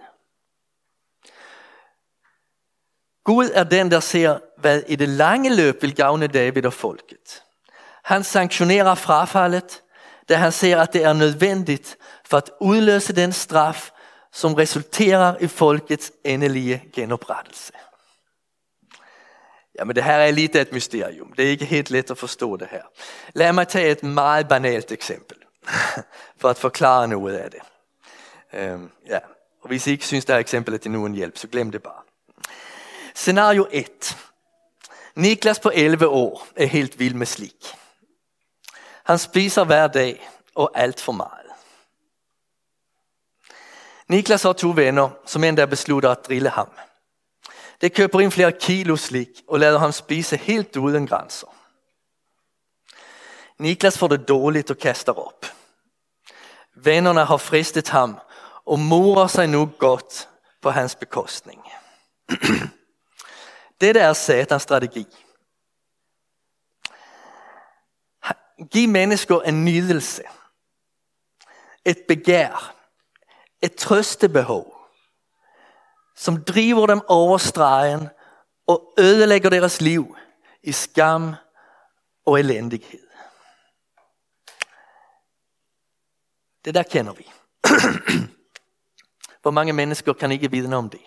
Gud 3.24 3.52
er 3.54 3.64
den 3.64 3.92
der 3.92 4.04
ser 4.04 4.42
hva 4.60 4.82
i 4.88 4.98
det 5.00 5.08
lange 5.10 5.52
løp 5.54 5.84
vil 5.84 5.96
gavne 5.96 6.28
David 6.28 6.66
og 6.66 6.74
folket. 6.74 7.40
Han 8.04 8.24
sanktionerer 8.24 8.96
frafallet, 8.96 9.82
da 10.30 10.42
han 10.44 10.52
ser 10.52 10.82
at 10.82 10.94
det 10.94 11.06
er 11.06 11.14
nødvendig 11.14 11.80
for 12.28 12.42
å 12.42 12.74
utløse 12.74 13.16
den 13.16 13.32
straf, 13.32 13.92
som 14.32 14.54
resulterer 14.54 15.40
i 15.42 15.48
folkets 15.48 16.12
endelige 16.24 16.84
genoprettelse. 16.94 17.74
Ja, 19.78 19.86
men 19.86 19.96
det 19.96 20.04
her 20.04 20.20
er 20.20 20.32
lidt 20.32 20.56
et 20.56 20.72
mysterium. 20.72 21.34
Det 21.38 21.46
er 21.46 21.56
ikke 21.56 21.66
helt 21.66 21.90
lett 21.90 22.12
å 22.12 22.18
forstå 22.20 22.56
det 22.62 22.68
her. 22.70 22.86
La 23.34 23.52
meg 23.56 23.72
ta 23.72 23.80
et 23.80 24.04
meget 24.04 24.50
banalt 24.50 24.92
eksempel, 24.92 25.39
for 26.40 26.50
at 26.50 26.58
forklare 26.58 27.08
noe 27.08 27.34
av 27.38 27.52
det. 27.52 27.66
Um, 28.54 28.92
ja. 29.08 29.20
Og 29.62 29.68
hvis 29.68 29.88
I 29.88 29.92
ikke 29.92 30.06
synes, 30.06 30.26
det 30.26 30.36
er 30.36 30.40
eksempel 30.40 30.74
er 30.74 30.78
til 30.78 30.92
noen 30.92 31.14
hjelp, 31.14 31.38
så 31.38 31.48
glem 31.48 31.72
det 31.72 31.84
bare. 31.84 32.04
Scenario 33.16 33.68
1. 33.72 34.18
Niklas 35.16 35.60
på 35.60 35.72
11 35.74 36.08
år 36.08 36.48
er 36.56 36.66
helt 36.66 37.00
vild 37.00 37.16
med 37.16 37.28
slik. 37.28 37.76
Han 39.04 39.18
spiser 39.18 39.64
hver 39.64 39.88
dag 39.88 40.30
og 40.56 40.72
alt 40.76 41.00
for 41.00 41.12
meget. 41.12 41.36
Niklas 44.10 44.44
har 44.44 44.54
to 44.54 44.70
venner 44.70 45.10
som 45.26 45.44
endda 45.44 45.66
beslutter 45.66 46.10
at 46.10 46.26
drille 46.28 46.50
ham. 46.50 46.70
De 47.82 47.90
køber 47.90 48.20
inn 48.20 48.32
flere 48.32 48.52
kilo 48.52 48.96
slik 48.98 49.44
og 49.48 49.60
lader 49.60 49.80
ham 49.80 49.92
spise 49.92 50.38
helt 50.38 50.78
uden 50.78 51.08
grænser. 51.08 51.48
Niklas 53.60 53.98
får 53.98 54.08
det 54.08 54.28
dårligt 54.28 54.72
og 54.72 54.78
kaster 54.78 55.20
opp. 55.20 55.46
Vennene 56.76 57.26
har 57.26 57.38
fristet 57.38 57.90
ham 57.90 58.16
og 58.66 58.80
morer 58.80 59.28
sig 59.28 59.48
nå 59.48 59.66
godt 59.80 60.30
på 60.62 60.72
hans 60.72 60.96
bekostning. 60.96 61.60
Dette 63.82 64.00
er 64.00 64.14
satans 64.14 64.64
strategi. 64.64 65.06
Gi 68.72 68.86
mennesker 68.86 69.42
en 69.42 69.66
nydelse, 69.66 70.24
et 71.86 72.00
begær, 72.08 72.76
et 73.62 73.76
trøstebehov, 73.76 74.76
som 76.16 76.44
driver 76.44 76.88
dem 76.88 77.02
over 77.08 77.38
stregen 77.38 78.10
og 78.68 78.94
ødelægger 79.00 79.50
deres 79.50 79.82
liv 79.82 80.16
i 80.64 80.72
skam 80.72 81.36
og 82.26 82.40
elendighed. 82.40 83.09
Det 86.70 86.76
der 86.76 86.84
kjenner 86.84 87.14
vi. 87.14 87.32
Hvor 89.42 89.52
mange 89.52 89.74
mennesker 89.74 90.14
kan 90.14 90.32
ikke 90.32 90.52
vidne 90.52 90.78
om 90.78 90.90
det? 90.90 91.02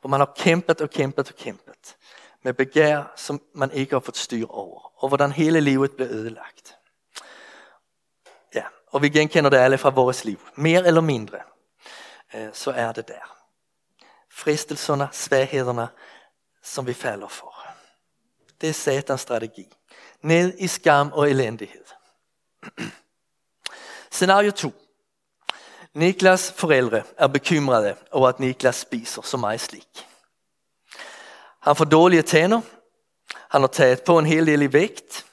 Hvor 0.00 0.08
man 0.08 0.20
har 0.20 0.32
kjempet 0.36 0.80
og 0.80 0.90
kjempet 0.90 1.30
og 1.30 1.36
kjempet 1.36 1.96
med 2.42 2.54
begær, 2.54 3.12
som 3.16 3.40
man 3.54 3.70
ikke 3.70 3.94
har 3.94 4.00
fått 4.00 4.16
styr 4.16 4.46
over, 4.46 4.92
og 5.02 5.08
hvordan 5.08 5.32
hele 5.32 5.60
livet 5.60 5.96
ble 5.96 6.06
ødelagt. 6.06 6.76
Ja, 8.54 8.62
og 8.92 9.02
vi 9.02 9.08
gjenkjenner 9.08 9.50
det 9.50 9.58
alle 9.58 9.78
fra 9.78 9.90
vores 9.90 10.24
liv, 10.24 10.38
mer 10.54 10.82
eller 10.82 11.00
mindre. 11.00 11.38
Eh, 12.32 12.52
så 12.52 12.70
er 12.70 12.92
det 12.92 13.08
der. 13.08 13.26
Fristelsene, 14.30 15.08
svakhetene 15.12 15.88
som 16.62 16.86
vi 16.86 16.94
faller 16.94 17.28
for. 17.28 17.54
Det 18.60 18.68
er 18.68 18.72
satans 18.72 19.20
strategi. 19.20 19.66
Ned 20.22 20.54
i 20.58 20.66
skam 20.66 21.12
og 21.12 21.30
elendighed. 21.30 21.84
Scenario 24.16 24.50
2. 24.50 24.72
Niklas 25.94 26.52
forældre 26.52 27.02
er 27.18 27.26
bekymrede 27.26 27.94
over 28.12 28.28
at 28.28 28.40
Niklas 28.40 28.76
spiser 28.76 29.22
så 29.22 29.36
mye 29.36 29.58
slik. 29.58 30.06
Han 31.60 31.76
får 31.76 31.84
dårlige 31.84 32.22
tænder. 32.22 32.60
Han 33.50 33.60
har 33.60 33.68
taget 33.68 34.02
på 34.02 34.18
en 34.18 34.26
hel 34.26 34.46
del 34.46 34.62
i 34.62 34.72
vekt, 34.72 35.26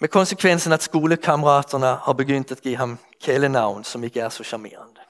Med 0.00 0.08
konsekvensen 0.08 0.72
at 0.72 0.82
skolekameratene 0.82 1.86
har 1.86 2.12
begynt 2.12 2.52
at 2.52 2.60
gi 2.62 2.74
ham 2.74 2.98
kjælenavn 3.20 3.84
som 3.84 4.04
ikke 4.04 4.20
er 4.20 4.28
så 4.28 4.44
charmerende. 4.44 5.00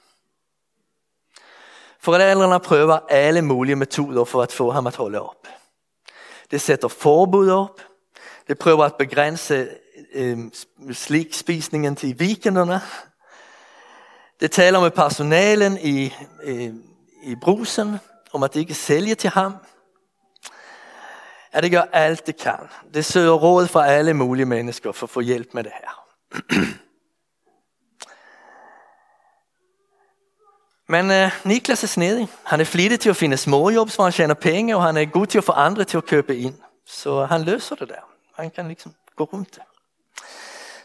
Foreldrene 1.99 2.59
prøver 2.59 2.99
alle 3.09 3.41
mulige 3.41 3.75
metoder 3.75 4.25
for 4.25 4.43
å 4.43 4.51
få 4.51 4.71
ham 4.71 4.87
å 4.87 4.95
holde 4.97 5.21
opp. 5.21 5.47
De 6.51 6.59
sætter 6.59 6.87
forbud 6.87 7.49
opp, 7.49 7.81
De 8.47 8.55
prøver 8.55 8.89
å 8.89 8.97
begrænse 8.97 9.67
øh, 10.13 10.37
slikspisningen 10.91 11.95
til 11.95 12.19
vikingene. 12.19 12.81
Det 14.39 14.51
taler 14.51 14.79
med 14.79 14.91
personalen 14.91 15.77
i, 15.81 16.13
i, 16.45 16.71
i 17.23 17.35
brusen 17.35 17.97
om 18.33 18.43
at 18.43 18.53
de 18.53 18.59
ikke 18.59 18.73
sælger 18.73 19.15
til 19.15 19.29
ham. 19.29 19.53
At 21.51 21.63
de 21.63 21.69
gjør 21.69 21.85
alt 21.93 22.27
de 22.27 22.33
kan. 22.33 22.69
De 22.93 23.03
søger 23.03 23.33
råd 23.33 23.67
fra 23.67 23.87
alle 23.87 24.13
mulige 24.13 24.45
mennesker 24.45 24.91
for 24.91 25.07
å 25.07 25.13
få 25.13 25.21
hjelp 25.25 25.53
med 25.53 25.63
det 25.63 25.71
her. 25.73 25.95
Men 30.89 31.11
eh, 31.11 31.31
Niklas 31.45 31.83
er 31.83 31.87
snedig. 31.87 32.27
Han 32.43 32.59
er 32.59 32.65
flittig 32.65 32.99
til 32.99 33.11
å 33.11 33.17
finne 33.17 33.37
småjobb, 33.37 33.89
så 33.93 34.07
han 34.07 34.13
tjener 34.13 34.33
penger, 34.33 34.75
og 34.75 34.83
han 34.83 34.97
er 34.97 35.05
god 35.05 35.27
til 35.27 35.41
å 35.41 35.45
få 35.45 35.53
andre 35.53 35.85
til 35.85 36.01
å 36.01 36.05
kjøpe 36.05 36.33
inn. 36.33 36.55
Så 36.85 37.25
han 37.29 37.45
løser 37.45 37.75
det 37.75 37.91
der. 37.91 38.05
Han 38.39 38.49
kan 38.49 38.67
liksom 38.67 38.95
gå 39.15 39.23
rundt 39.33 39.55
det. 39.55 39.65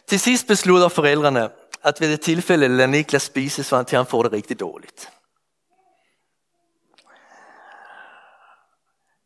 Til 0.09 0.21
sist 0.21 0.47
beslutter 0.47 0.89
foreldrene 0.89 1.49
at 1.85 2.01
ved 2.01 2.13
et 2.13 2.21
tilfellet 2.21 2.71
lar 2.71 2.87
Niklas 2.87 3.23
spise, 3.23 3.65
så 3.65 3.77
han 3.77 3.85
til 3.85 3.97
han 3.97 4.07
får 4.07 4.23
det 4.23 4.33
riktig 4.33 4.61
dårligt. 4.61 5.09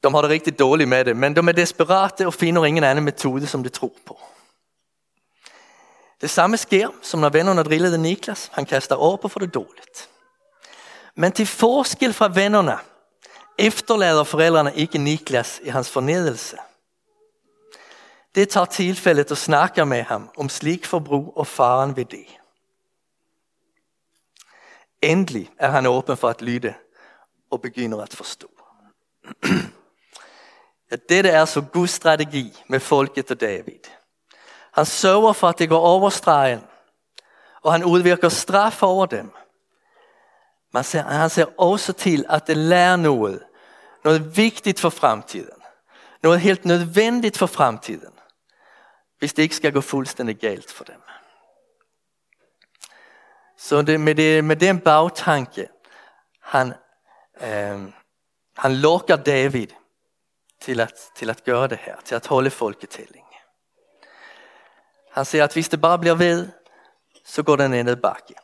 De 0.03 0.15
har 0.15 0.23
det 0.23 0.31
riktig 0.31 0.59
dårlig 0.59 0.89
med 0.89 1.05
det, 1.05 1.17
men 1.17 1.35
de 1.35 1.49
er 1.49 1.53
desperate 1.53 2.27
og 2.27 2.35
finner 2.35 2.65
ingen 2.65 2.85
annen 2.85 3.05
metode, 3.05 3.47
som 3.47 3.63
de 3.63 3.69
tror 3.69 3.95
på. 4.07 4.19
Det 6.21 6.31
samme 6.31 6.57
sker, 6.57 6.91
som 7.03 7.21
når 7.21 7.31
vennene 7.31 7.63
drillede 7.63 7.99
Niklas. 7.99 8.51
Han 8.53 8.67
kaster 8.67 8.97
opp 8.97 9.25
og 9.25 9.31
får 9.31 9.41
det 9.41 9.55
dårligt. 9.55 10.09
Men 11.15 11.33
til 11.33 11.47
forskel 11.47 12.13
fra 12.13 12.29
vennene 12.29 12.79
efterlader 13.59 14.25
foreldrene 14.25 14.75
ikke 14.75 14.99
Niklas 14.99 15.61
i 15.63 15.69
hans 15.69 15.91
fornedelse. 15.91 16.59
Det 18.39 18.51
tar 18.55 18.65
tilfellet 18.71 19.31
og 19.35 19.39
snakker 19.39 19.85
med 19.85 20.05
ham 20.07 20.29
om 20.39 20.49
slik 20.49 20.85
forbrug 20.87 21.33
og 21.37 21.47
faren 21.47 21.97
ved 21.97 22.05
det. 22.05 22.27
Endelig 25.03 25.51
er 25.59 25.73
han 25.75 25.87
åpen 25.87 26.17
for 26.17 26.31
at 26.31 26.43
lytte 26.43 26.75
og 27.51 27.63
begynner 27.63 28.03
at 28.03 28.15
forstå. 28.15 28.47
Ja, 30.91 30.97
dette 30.97 31.29
er 31.29 31.45
så 31.45 31.61
god 31.61 31.87
strategi 31.87 32.63
med 32.69 32.81
folket 32.81 33.31
og 33.31 33.41
David. 33.41 33.91
Han 34.73 34.87
sørger 34.87 35.33
for 35.33 35.49
at 35.49 35.59
det 35.59 35.69
går 35.69 35.81
over 35.81 36.11
stregen, 36.11 36.63
og 37.63 37.73
han 37.73 37.85
utvirker 37.85 38.29
straff 38.29 38.83
over 38.83 39.07
dem. 39.07 39.31
Men 40.73 40.85
han 40.95 41.31
ser 41.31 41.61
også 41.61 41.93
til 41.93 42.25
at 42.29 42.47
det 42.47 42.57
lærer 42.57 42.97
noe, 42.97 43.39
noe 44.05 44.23
viktig 44.37 44.79
for 44.79 44.91
fremtiden. 44.91 45.61
Noe 46.23 46.39
helt 46.39 46.65
nødvendig 46.65 47.37
for 47.37 47.47
fremtiden, 47.47 48.18
hvis 49.19 49.33
det 49.33 49.43
ikke 49.43 49.57
skal 49.57 49.73
gå 49.73 49.81
fullstendig 49.81 50.39
galt 50.39 50.73
for 50.73 50.85
dem. 50.85 51.03
Så 53.57 53.83
det, 53.83 54.01
med, 54.01 54.15
det, 54.15 54.45
med 54.45 54.57
den 54.57 54.81
bagtanke, 54.81 55.69
han, 56.41 56.75
eh, 57.41 57.81
han 58.57 58.77
lokker 58.77 59.17
David 59.17 59.69
til 60.61 60.81
at, 60.81 61.45
gøre 61.45 61.69
det 61.69 61.79
her, 61.79 62.01
til 62.01 62.15
at 62.15 62.27
holde 62.27 62.51
folketelling. 62.51 63.25
Han 65.11 65.25
sier 65.25 65.45
at 65.45 65.53
hvis 65.53 65.69
det 65.69 65.81
bare 65.81 65.99
blir 65.99 66.15
ved, 66.15 66.49
så 67.25 67.43
går 67.43 67.57
den 67.57 67.71
ned 67.71 67.97
bakke. 67.97 68.35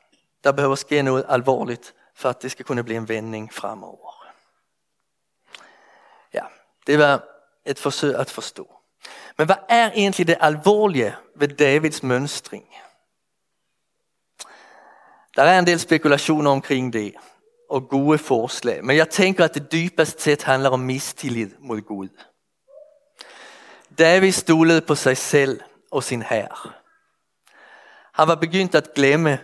Det 0.45 0.57
behøver 0.57 0.77
skje 0.77 1.03
noe 1.03 1.23
alvorligt, 1.33 1.95
for 2.15 2.29
at 2.29 2.43
det 2.43 2.51
skal 2.51 2.65
kunne 2.65 2.85
bli 2.85 2.97
en 2.97 3.09
vending 3.09 3.53
fremover. 3.55 4.15
Ja, 6.35 6.45
det 6.87 6.99
var 6.99 7.23
et 7.65 7.79
forsøk 7.79 8.15
at 8.19 8.31
forstå. 8.31 8.67
Men 9.39 9.47
hva 9.47 9.57
er 9.69 9.91
egentlig 9.91 10.27
det 10.27 10.37
alvorlige 10.41 11.15
ved 11.37 11.49
Davids 11.49 12.03
mønstring? 12.03 12.65
Der 15.37 15.43
er 15.43 15.59
en 15.59 15.67
del 15.67 15.81
spekulationer 15.81 16.51
omkring 16.51 16.93
det 16.93 17.15
og 17.71 17.89
gode 17.89 18.19
forslag, 18.19 18.85
men 18.85 18.97
jeg 18.97 19.11
tenker 19.11 19.45
at 19.45 19.55
det 19.55 19.73
dypest 19.73 20.21
sett 20.21 20.43
handler 20.43 20.71
om 20.71 20.81
mistillid 20.81 21.51
mot 21.61 21.87
Gud. 21.87 22.09
David 23.99 24.33
stolte 24.33 24.81
på 24.81 24.95
seg 24.95 25.19
selv 25.19 25.61
og 25.91 26.03
sin 26.03 26.23
hær. 26.23 26.75
Han 28.15 28.29
var 28.29 28.39
begynt 28.39 28.75
å 28.75 28.83
glemme, 28.95 29.39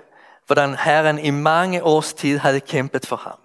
hvordan 0.47 0.75
Herren 0.75 1.19
i 1.19 1.31
mange 1.31 1.83
års 1.83 2.13
tid 2.15 2.39
hadde 2.39 2.61
kjempet 2.61 3.07
for 3.07 3.17
ham. 3.17 3.39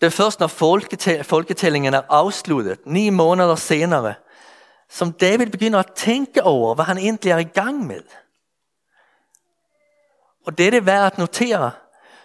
Det 0.00 0.06
er 0.06 0.10
først 0.10 0.40
når 0.40 0.46
folketællingen 1.22 1.94
er 1.94 2.02
avsluttet, 2.08 2.86
ni 2.86 3.10
måneder 3.10 3.54
senere, 3.54 4.14
som 4.88 5.12
David 5.12 5.50
begynner 5.50 5.82
å 5.82 5.94
tenke 5.96 6.42
over, 6.42 6.74
hva 6.74 6.86
han 6.90 6.98
egentlig 6.98 7.32
er 7.32 7.42
i 7.42 7.50
gang 7.54 7.80
med. 7.86 8.04
Og 10.46 10.58
det 10.58 10.66
er 10.66 10.76
det 10.76 10.86
verdt 10.86 11.18
å 11.18 11.24
notere. 11.24 11.70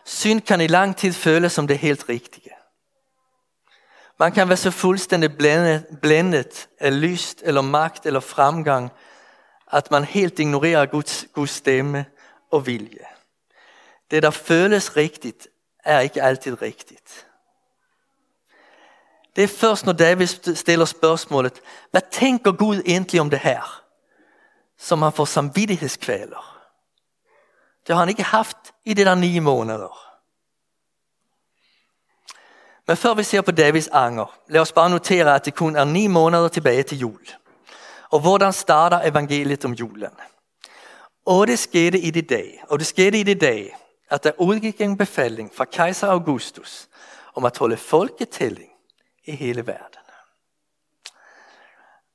Synd 0.06 0.44
kan 0.46 0.62
i 0.62 0.70
lang 0.70 0.94
tid 0.98 1.16
føles 1.18 1.54
som 1.54 1.68
det 1.68 1.80
helt 1.82 2.10
riktige. 2.10 2.54
Man 4.20 4.32
kan 4.32 4.50
være 4.50 4.58
så 4.58 4.72
fullstendig 4.72 5.32
blendet, 5.38 5.88
blendet 6.02 6.68
af 6.80 6.94
lyst 6.94 7.42
eller 7.46 7.62
makt 7.62 8.06
eller 8.06 8.20
fremgang, 8.20 8.92
at 9.72 9.92
man 9.92 10.04
helt 10.04 10.40
ignorerer 10.40 10.86
Guds, 10.86 11.26
Guds 11.34 11.52
stemme 11.52 12.06
og 12.52 12.66
vilje. 12.66 13.08
Det, 14.12 14.24
der 14.24 14.32
føles 14.32 14.98
riktig, 14.98 15.34
er 15.84 16.00
ikke 16.00 16.22
alltid 16.22 16.62
rigtigt. 16.62 17.26
Det 19.36 19.44
er 19.44 19.48
først, 19.48 19.86
når 19.86 19.94
David 19.94 20.28
stiller 20.56 20.86
spørsmålet 20.86 21.62
hva 21.92 22.00
tenker 22.12 22.52
Gud 22.52 22.82
egentlig 22.86 23.22
om 23.22 23.30
det 23.30 23.40
her? 23.40 23.64
Som 24.80 25.02
han 25.02 25.14
får 25.14 25.26
samvittighetskveler. 25.26 26.48
Det 27.88 27.96
har 27.96 28.00
han 28.00 28.10
ikke 28.10 28.24
haft 28.24 28.74
i 28.86 28.94
de 28.94 29.06
der 29.06 29.16
ni 29.16 29.40
måneder. 29.40 30.08
Men 32.88 32.98
før 32.98 33.14
vi 33.14 33.24
ser 33.24 33.42
på 33.42 33.52
Davids 33.52 33.88
anger, 33.88 34.26
la 34.50 34.62
oss 34.62 34.72
bare 34.72 34.90
notere, 34.90 35.36
at 35.36 35.46
det 35.46 35.56
kun 35.56 35.76
er 35.76 35.86
ni 35.86 36.08
måneder 36.08 36.48
tilbake 36.48 36.84
til 36.84 37.00
jul. 37.00 37.28
Og 38.12 38.20
hvordan 38.20 38.54
starter 38.54 39.02
evangeliet 39.08 39.66
om 39.66 39.74
julen? 39.74 40.12
Og 41.26 41.48
det 41.48 41.60
skete 41.60 42.00
i 42.00 42.12
de 42.12 42.22
dag, 42.22 42.64
og 42.70 42.80
det 42.80 42.88
skjedde 42.88 43.20
i 43.20 43.24
de 43.24 43.36
dag, 43.36 43.78
at 44.10 44.24
det 44.24 44.34
utgikk 44.40 44.82
en 44.82 44.98
befaling 44.98 45.52
fra 45.56 45.66
keiser 45.66 46.08
Augustus 46.08 46.90
om 47.36 47.46
at 47.46 47.58
holde 47.58 47.78
folketælling 47.78 48.71
i 49.26 49.36
hele 49.36 49.68
verden. 49.68 50.02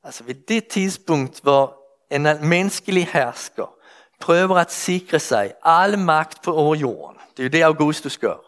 Altså 0.03 0.25
ved 0.25 0.35
det 0.35 0.69
tidspunkt, 0.69 1.41
hvor 1.41 1.83
en 2.11 2.23
menneskelig 2.23 3.07
hersker 3.07 3.75
prøver 4.21 4.57
at 4.57 4.73
sikre 4.73 5.19
seg 5.19 5.55
all 5.63 5.99
makt 5.99 6.43
på 6.43 6.55
over 6.55 6.75
jorden. 6.75 7.21
Det 7.37 7.43
er 7.43 7.45
jo 7.45 7.53
det 7.53 7.63
Augustus 7.63 8.19
gjør. 8.19 8.39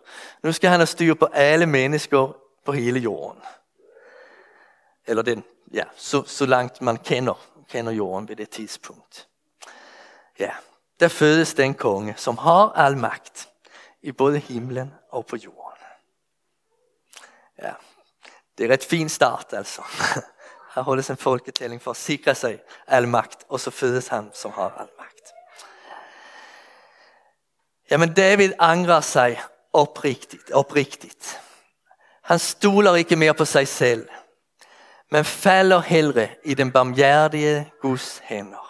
Nu 0.43 0.53
skal 0.53 0.71
han 0.71 0.81
ha 0.81 0.87
styr 0.87 1.15
på 1.15 1.29
alle 1.33 1.67
mennesker 1.67 2.33
på 2.65 2.73
hele 2.73 3.01
jorden. 3.01 3.43
Eller 5.07 5.23
den, 5.23 5.45
ja, 5.73 5.85
så, 5.97 6.23
så 6.27 6.47
langt 6.47 6.81
man 6.81 6.97
kender, 6.97 7.35
kjenner 7.69 7.93
jorden 7.93 8.29
ved 8.29 8.37
det 8.37 8.51
tidspunkt. 8.51 9.29
Ja, 10.39 10.53
der 11.01 11.09
fødes 11.09 11.55
den 11.55 11.75
konge, 11.75 12.15
som 12.17 12.39
har 12.39 12.73
all 12.73 12.97
makt 12.97 13.49
i 14.03 14.13
både 14.13 14.39
himlen 14.39 14.95
og 15.11 15.27
på 15.27 15.37
jorden. 15.37 15.85
Ja, 17.59 17.73
det 18.59 18.67
er 18.67 18.75
et 18.75 18.85
fin 18.85 19.09
start 19.09 19.53
altså. 19.53 19.83
Her 20.75 20.83
holdes 20.83 21.11
en 21.11 21.17
folketelling 21.17 21.81
for 21.83 21.95
å 21.95 21.99
sikre 21.99 22.35
sig 22.35 22.59
all 22.87 23.09
makt 23.09 23.47
og 23.49 23.61
så 23.61 23.71
fødes 23.71 24.11
han 24.13 24.31
som 24.35 24.53
har 24.53 24.75
all 24.77 24.91
makt. 24.99 25.33
Ja, 27.91 27.97
men 27.97 28.13
David 28.15 28.53
angrer 28.59 29.01
sig 29.01 29.41
oppriktig. 29.73 30.41
oprigtigt. 30.53 31.41
Han 32.23 32.39
stoler 32.39 32.97
ikke 33.01 33.17
mer 33.17 33.33
på 33.33 33.45
seg 33.49 33.69
selv, 33.69 34.09
men 35.11 35.25
faller 35.25 35.81
hellre 35.81 36.29
i 36.45 36.55
den 36.55 36.73
barmhjertige 36.73 37.71
Guds 37.81 38.19
hender. 38.29 38.65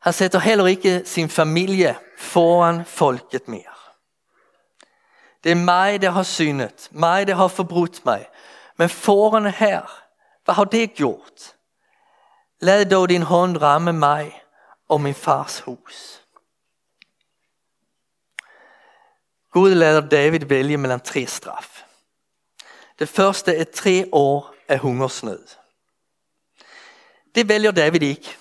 Han 0.00 0.12
sætter 0.12 0.38
heller 0.38 0.66
ikke 0.66 1.02
sin 1.04 1.28
familie 1.28 1.96
foran 2.18 2.84
folket 2.84 3.48
mere. 3.48 3.73
Det 5.44 5.50
er 5.50 5.60
meg 5.60 6.00
det 6.00 6.12
har 6.12 6.22
syndet, 6.22 6.88
meg 6.90 7.26
det 7.26 7.36
har 7.36 7.48
forbrudt 7.48 8.04
meg. 8.04 8.26
Men 8.76 8.88
foran 8.88 9.46
her, 9.46 9.84
hva 10.44 10.56
har 10.56 10.64
det 10.64 10.96
gjort? 10.96 11.54
Lad 12.60 12.88
da 12.88 13.06
din 13.06 13.22
hånd 13.22 13.60
ramme 13.62 13.92
meg 13.92 14.32
og 14.88 15.00
min 15.00 15.14
fars 15.14 15.58
hus. 15.60 16.20
Gud 19.52 19.74
lader 19.74 20.08
David 20.08 20.44
vælge 20.48 20.76
mellom 20.76 21.00
tre 21.00 21.26
straff. 21.26 21.82
Det 22.98 23.08
første 23.08 23.56
er 23.56 23.64
tre 23.64 24.08
år 24.12 24.54
av 24.68 24.78
hungersnød. 24.78 25.46
Det 27.34 27.48
vælger 27.48 27.70
David 27.70 28.02
ikke. 28.02 28.36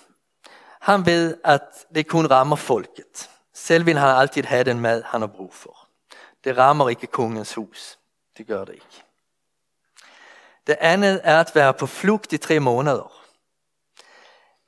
Han 0.82 1.06
vet 1.06 1.40
at 1.44 1.86
det 1.96 2.08
kun 2.08 2.32
rammer 2.32 2.56
folket. 2.56 3.30
Selv 3.54 3.86
vil 3.86 3.98
han 3.98 4.18
alltid 4.18 4.44
ha 4.44 4.64
den 4.64 4.80
mad, 4.80 5.04
han 5.04 5.22
har 5.22 5.28
brug 5.28 5.54
for. 5.54 5.73
Det 6.44 6.58
rammer 6.58 6.90
ikke 6.90 7.08
kongens 7.08 7.54
hus. 7.54 8.00
Det 8.38 8.48
gjør 8.48 8.66
det 8.66 8.74
ikke. 8.74 9.04
Det 10.68 10.78
andet 10.80 11.22
er 11.24 11.40
at 11.40 11.56
være 11.56 11.74
på 11.74 11.88
flukt 11.88 12.34
i 12.34 12.38
tre 12.38 12.60
måneder. 12.60 13.24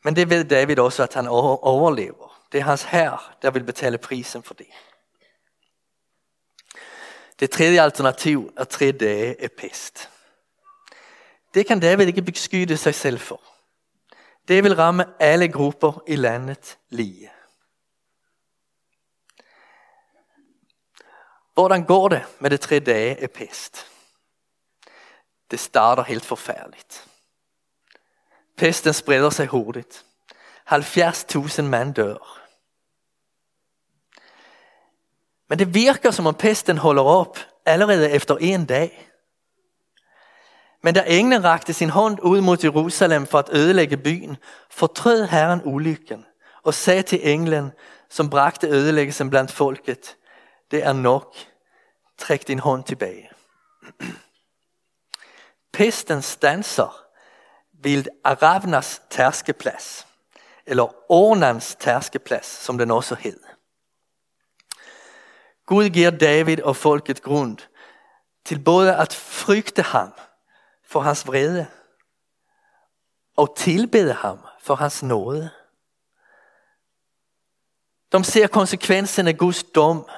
Men 0.03 0.15
det 0.15 0.29
vet 0.29 0.49
David 0.49 0.79
også, 0.79 1.03
at 1.03 1.13
han 1.13 1.27
overlever. 1.27 2.41
Det 2.51 2.59
er 2.59 2.63
hans 2.63 2.83
hær 2.83 3.37
der 3.41 3.51
vil 3.51 3.63
betale 3.63 3.97
prisen 3.97 4.43
for 4.43 4.53
det. 4.53 4.67
Det 7.39 7.51
tredje 7.51 7.81
alternativet 7.81 8.51
er 8.57 8.63
tre 8.63 8.91
dager 8.91 9.35
er 9.39 9.47
pest. 9.57 10.09
Det 11.53 11.67
kan 11.67 11.79
David 11.79 12.07
ikke 12.07 12.21
beskytte 12.21 12.77
seg 12.77 12.95
selv 12.95 13.19
for. 13.19 13.41
Det 14.47 14.63
vil 14.63 14.75
ramme 14.75 15.05
alle 15.19 15.47
grupper 15.47 16.03
i 16.07 16.15
landet 16.15 16.77
lige. 16.89 17.31
Hvordan 21.55 21.85
går 21.85 22.07
det 22.07 22.23
med 22.39 22.49
de 22.49 22.57
tre 22.57 22.79
dage 22.79 23.21
af 23.21 23.31
pest? 23.31 23.85
Det 25.51 25.59
starter 25.59 26.03
helt 26.03 26.25
forferdelig. 26.25 26.79
Pesten 28.57 28.93
spreder 28.93 29.45
hurtig. 29.47 29.49
hurtigt. 29.49 30.05
70.000 30.71 31.61
menn 31.61 31.93
dør. 31.93 32.41
Men 35.49 35.59
det 35.59 35.73
virker 35.73 36.11
som 36.11 36.27
om 36.27 36.35
pesten 36.35 36.77
holder 36.77 37.03
opp 37.03 37.39
allerede 37.65 38.11
efter 38.11 38.37
en 38.37 38.65
dag. 38.65 39.11
Men 40.83 40.93
da 40.93 41.03
englen 41.07 41.43
rakte 41.43 41.73
sin 41.73 41.89
hånd 41.89 42.19
ut 42.23 42.43
mot 42.43 42.63
Jerusalem 42.63 43.25
for 43.27 43.39
å 43.39 43.57
ødelægge 43.57 43.97
byen, 43.97 44.37
fortrød 44.69 45.25
Herren 45.25 45.61
ulykken 45.65 46.25
og 46.63 46.73
sa 46.73 47.01
til 47.01 47.19
englen, 47.23 47.71
som 48.09 48.29
brakte 48.29 48.67
ødelæggelsen 48.67 49.29
blant 49.29 49.51
folket, 49.51 50.17
det 50.71 50.83
er 50.83 50.93
nok, 50.93 51.35
træk 52.17 52.47
din 52.47 52.59
hånd 52.59 52.83
tilbake. 52.83 53.29
Pisten 55.73 56.21
stanser 56.21 57.05
ved 57.73 58.05
Aravnas 58.23 59.01
terskeplass, 59.09 60.07
eller 60.65 61.11
Ornans 61.11 61.75
terskeplass, 61.79 62.47
som 62.47 62.77
den 62.77 62.91
også 62.91 63.15
hed. 63.15 63.39
Gud 65.65 65.89
gir 65.89 66.09
David 66.09 66.61
og 66.61 66.75
folket 66.75 67.21
grund 67.21 67.57
til 68.45 68.59
både 68.63 68.95
at 68.95 69.13
frygte 69.13 69.81
ham 69.81 70.13
for 70.83 70.99
hans 70.99 71.27
vrede 71.27 71.67
og 73.35 73.57
tilbede 73.57 74.13
ham 74.13 74.39
for 74.61 74.75
hans 74.75 75.03
nåde. 75.03 75.49
De 78.11 78.23
ser 78.23 78.47
konsekvensene 78.47 79.33
Guds 79.33 79.63
dom 79.63 80.09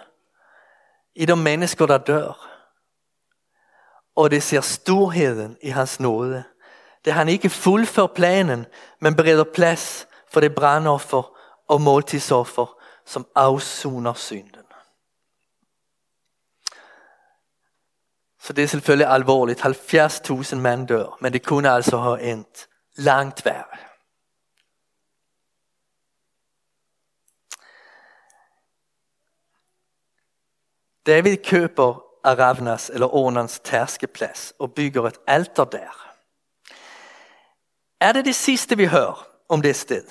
i 1.17 1.25
de 1.25 1.35
mennesker, 1.35 1.85
der 1.85 1.97
dør. 1.97 2.47
Og 4.15 4.31
de 4.31 4.41
ser 4.41 4.61
storheten 4.61 5.57
i 5.61 5.69
hans 5.69 5.99
nåde. 5.99 6.43
Det 7.05 7.13
han 7.13 7.29
ikke 7.29 7.49
fullfører 7.49 8.07
planen, 8.07 8.65
men 8.99 9.15
bereder 9.15 9.43
plass 9.43 10.07
for 10.31 10.39
det 10.39 10.55
brandoffer 10.55 11.37
og 11.67 11.81
måltidsoffer, 11.81 12.77
som 13.05 13.27
avsoner 13.35 14.13
synden. 14.13 14.63
Så 18.41 18.53
det 18.53 18.63
er 18.63 18.67
selvfølgelig 18.67 19.07
alvorligt. 19.07 19.61
70.000 19.65 20.55
menn 20.55 20.85
dør, 20.85 21.17
men 21.21 21.33
det 21.33 21.45
kunne 21.45 21.71
altså 21.71 21.97
ha 21.97 22.15
endt 22.15 22.67
langt 22.95 23.43
David 31.07 31.37
køper 31.37 32.03
Aravnas 32.23 32.89
eller 32.89 33.15
Ornans 33.15 33.61
terskeplass 33.63 34.53
og 34.59 34.73
bygger 34.73 35.07
et 35.07 35.17
alter 35.27 35.63
der. 35.63 36.13
Er 38.01 38.11
det 38.11 38.25
det 38.25 38.35
siste 38.35 38.77
vi 38.77 38.85
hører 38.85 39.27
om 39.49 39.61
det 39.61 39.75
sted? 39.75 40.03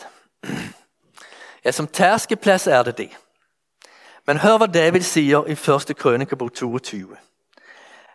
Ja, 1.65 1.71
som 1.71 1.87
terskeplass 1.87 2.67
er 2.67 2.83
det 2.83 2.99
det. 2.99 3.11
Men 4.27 4.39
hør 4.39 4.59
hva 4.59 4.67
David 4.67 5.03
sier 5.03 5.47
i 5.47 5.53
1. 5.53 5.97
Krønikebok 5.99 6.55
22. 6.55 7.17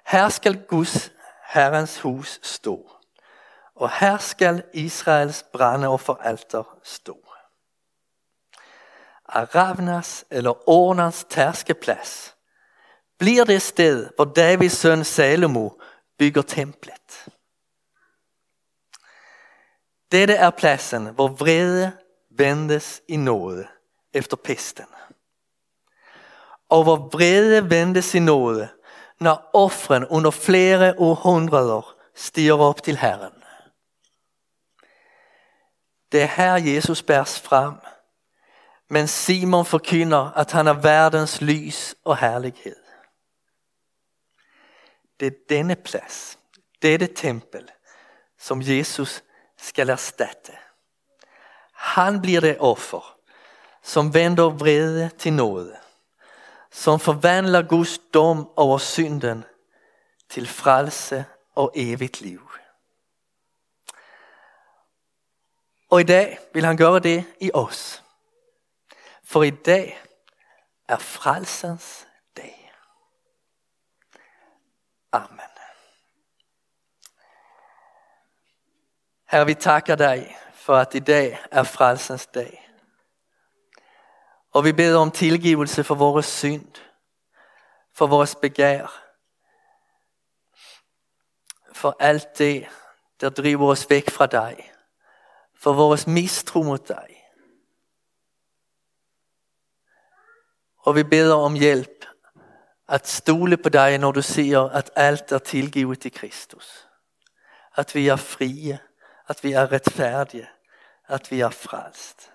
Her 0.07 0.29
skal 0.29 0.63
Guds 0.67 1.11
Herrens 1.53 1.99
hus 1.99 2.39
stå, 2.43 2.91
og 3.75 3.89
her 3.99 4.17
skal 4.17 4.63
Israels 4.73 5.43
brandofferalter 5.53 6.63
stå. 6.83 7.17
Aravnas 9.25 10.25
eller 10.29 10.69
Ornans 10.69 11.25
tærskeplads 11.29 12.35
bliver 13.21 13.43
det 13.43 13.61
sted, 13.61 14.09
hvor 14.15 14.25
Davids 14.25 14.73
søn 14.73 15.03
Salomo 15.03 15.69
bygger 16.19 16.41
templet. 16.41 17.27
Dette 20.11 20.33
er 20.33 20.49
plassen 20.49 21.05
hvor 21.05 21.27
vrede 21.27 21.91
vendes 22.37 23.01
i 23.07 23.15
nåde 23.15 23.67
efter 24.13 24.37
pesten. 24.37 24.85
Og 26.69 26.83
hvor 26.83 26.95
vrede 26.95 27.69
vendes 27.69 28.15
i 28.15 28.19
nåde, 28.19 28.69
når 29.19 29.49
offren 29.53 30.05
under 30.05 30.31
flere 30.31 30.93
århundrer 30.97 31.95
stiger 32.15 32.59
opp 32.59 32.83
til 32.83 32.97
Herren. 32.97 33.43
Det 36.11 36.21
er 36.21 36.25
her 36.25 36.53
Jesus 36.53 37.03
bæres 37.03 37.39
fram. 37.39 37.77
Men 38.89 39.07
Simon 39.07 39.65
forkynner 39.65 40.31
at 40.31 40.51
han 40.51 40.67
er 40.67 40.73
verdens 40.73 41.41
lys 41.41 41.95
og 42.05 42.17
härlighet. 42.17 42.80
Det 45.21 45.27
er 45.27 45.39
denne 45.49 45.75
plass, 45.75 46.37
det 46.81 46.87
är 46.87 46.97
det 46.97 47.15
tempel 47.15 47.71
som 48.39 48.61
Jesus 48.61 49.23
skal 49.57 49.89
erstatte. 49.89 50.57
Han 51.71 52.21
blir 52.21 52.41
det 52.41 52.57
offer 52.59 53.03
som 53.83 54.13
vender 54.13 54.49
vrede 54.49 55.09
til 55.17 55.33
nåde, 55.33 55.77
som 56.71 56.99
forvandler 56.99 57.61
Guds 57.61 57.99
dom 58.13 58.49
over 58.55 58.77
synden 58.77 59.43
til 60.29 60.47
frelse 60.47 61.25
og 61.55 61.71
evigt 61.75 62.21
liv. 62.21 62.41
Og 65.89 66.01
i 66.01 66.03
dag 66.03 66.39
vil 66.53 66.65
han 66.65 66.77
gjøre 66.77 66.99
det 66.99 67.23
i 67.39 67.51
oss. 67.53 68.03
For 69.23 69.43
i 69.43 69.49
dag 69.49 70.01
er 70.87 70.97
frelsens. 70.97 72.07
Herre, 79.31 79.45
vi 79.45 79.53
takker 79.53 79.95
deg 79.95 80.25
for 80.59 80.75
at 80.75 80.95
i 80.95 80.99
dag 80.99 81.37
er 81.51 81.63
frelsens 81.63 82.25
dag. 82.35 82.51
Og 84.51 84.65
vi 84.65 84.73
ber 84.73 84.97
om 84.99 85.11
tilgivelse 85.11 85.83
for 85.83 85.95
vår 85.95 86.21
synd, 86.21 86.81
for 87.95 88.11
vårt 88.11 88.35
begjær. 88.41 88.91
For 91.71 91.95
alt 91.99 92.37
det 92.37 92.67
der 93.21 93.29
driver 93.29 93.71
oss 93.71 93.85
vekk 93.89 94.11
fra 94.11 94.27
deg, 94.27 94.59
for 95.55 95.79
vår 95.79 96.09
mistro 96.09 96.65
mot 96.67 96.83
deg. 96.87 97.15
Og 100.83 100.95
vi 100.95 101.07
ber 101.07 101.31
om 101.37 101.55
hjelp 101.55 102.03
at 102.87 103.07
stole 103.07 103.55
på 103.57 103.71
deg 103.71 103.95
når 104.01 104.19
du 104.19 104.21
sier 104.21 104.67
at 104.75 104.91
alt 104.95 105.31
er 105.31 105.39
tilgivet 105.39 106.05
i 106.05 106.09
Kristus. 106.09 106.81
At 107.77 107.95
vi 107.95 108.09
er 108.11 108.19
fria, 108.19 108.81
att 109.31 109.43
vi 109.43 109.53
er 109.53 109.71
rettferdige, 109.71 110.49
at 111.07 111.31
vi 111.31 111.39
er 111.39 111.49
frelst. 111.49 112.31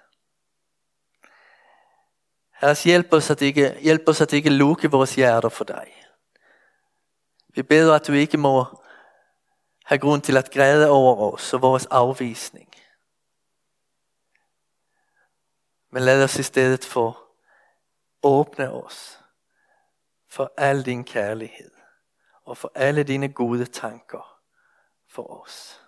Herre, 2.50 2.76
hjelp 2.84 3.12
oss 3.12 3.30
at 3.30 3.42
ikke, 3.42 3.74
hjelp 3.84 4.08
oss 4.08 4.20
at 4.20 4.32
ikke 4.32 4.50
lukke 4.50 4.90
vores 4.90 5.14
hjerter 5.14 5.52
for 5.52 5.68
deg. 5.68 5.92
Vi 7.52 7.62
ber 7.62 7.92
at 7.92 8.08
du 8.08 8.16
ikke 8.16 8.40
må 8.40 8.64
ha 9.84 9.96
grunn 10.00 10.24
til 10.24 10.36
at 10.40 10.50
græde 10.50 10.88
over 10.90 11.32
oss 11.32 11.52
og 11.54 11.62
vores 11.62 11.86
avvisning. 11.86 12.72
Men 15.92 16.02
lad 16.02 16.24
oss 16.24 16.38
i 16.38 16.42
stedet 16.42 16.84
få 16.84 17.12
åpne 18.22 18.72
oss 18.72 19.20
for 20.28 20.52
all 20.56 20.84
din 20.84 21.04
kjærlighet 21.04 21.72
og 22.44 22.56
for 22.56 22.72
alle 22.74 23.02
dine 23.02 23.32
gode 23.32 23.66
tanker 23.66 24.40
for 25.08 25.40
oss. 25.42 25.85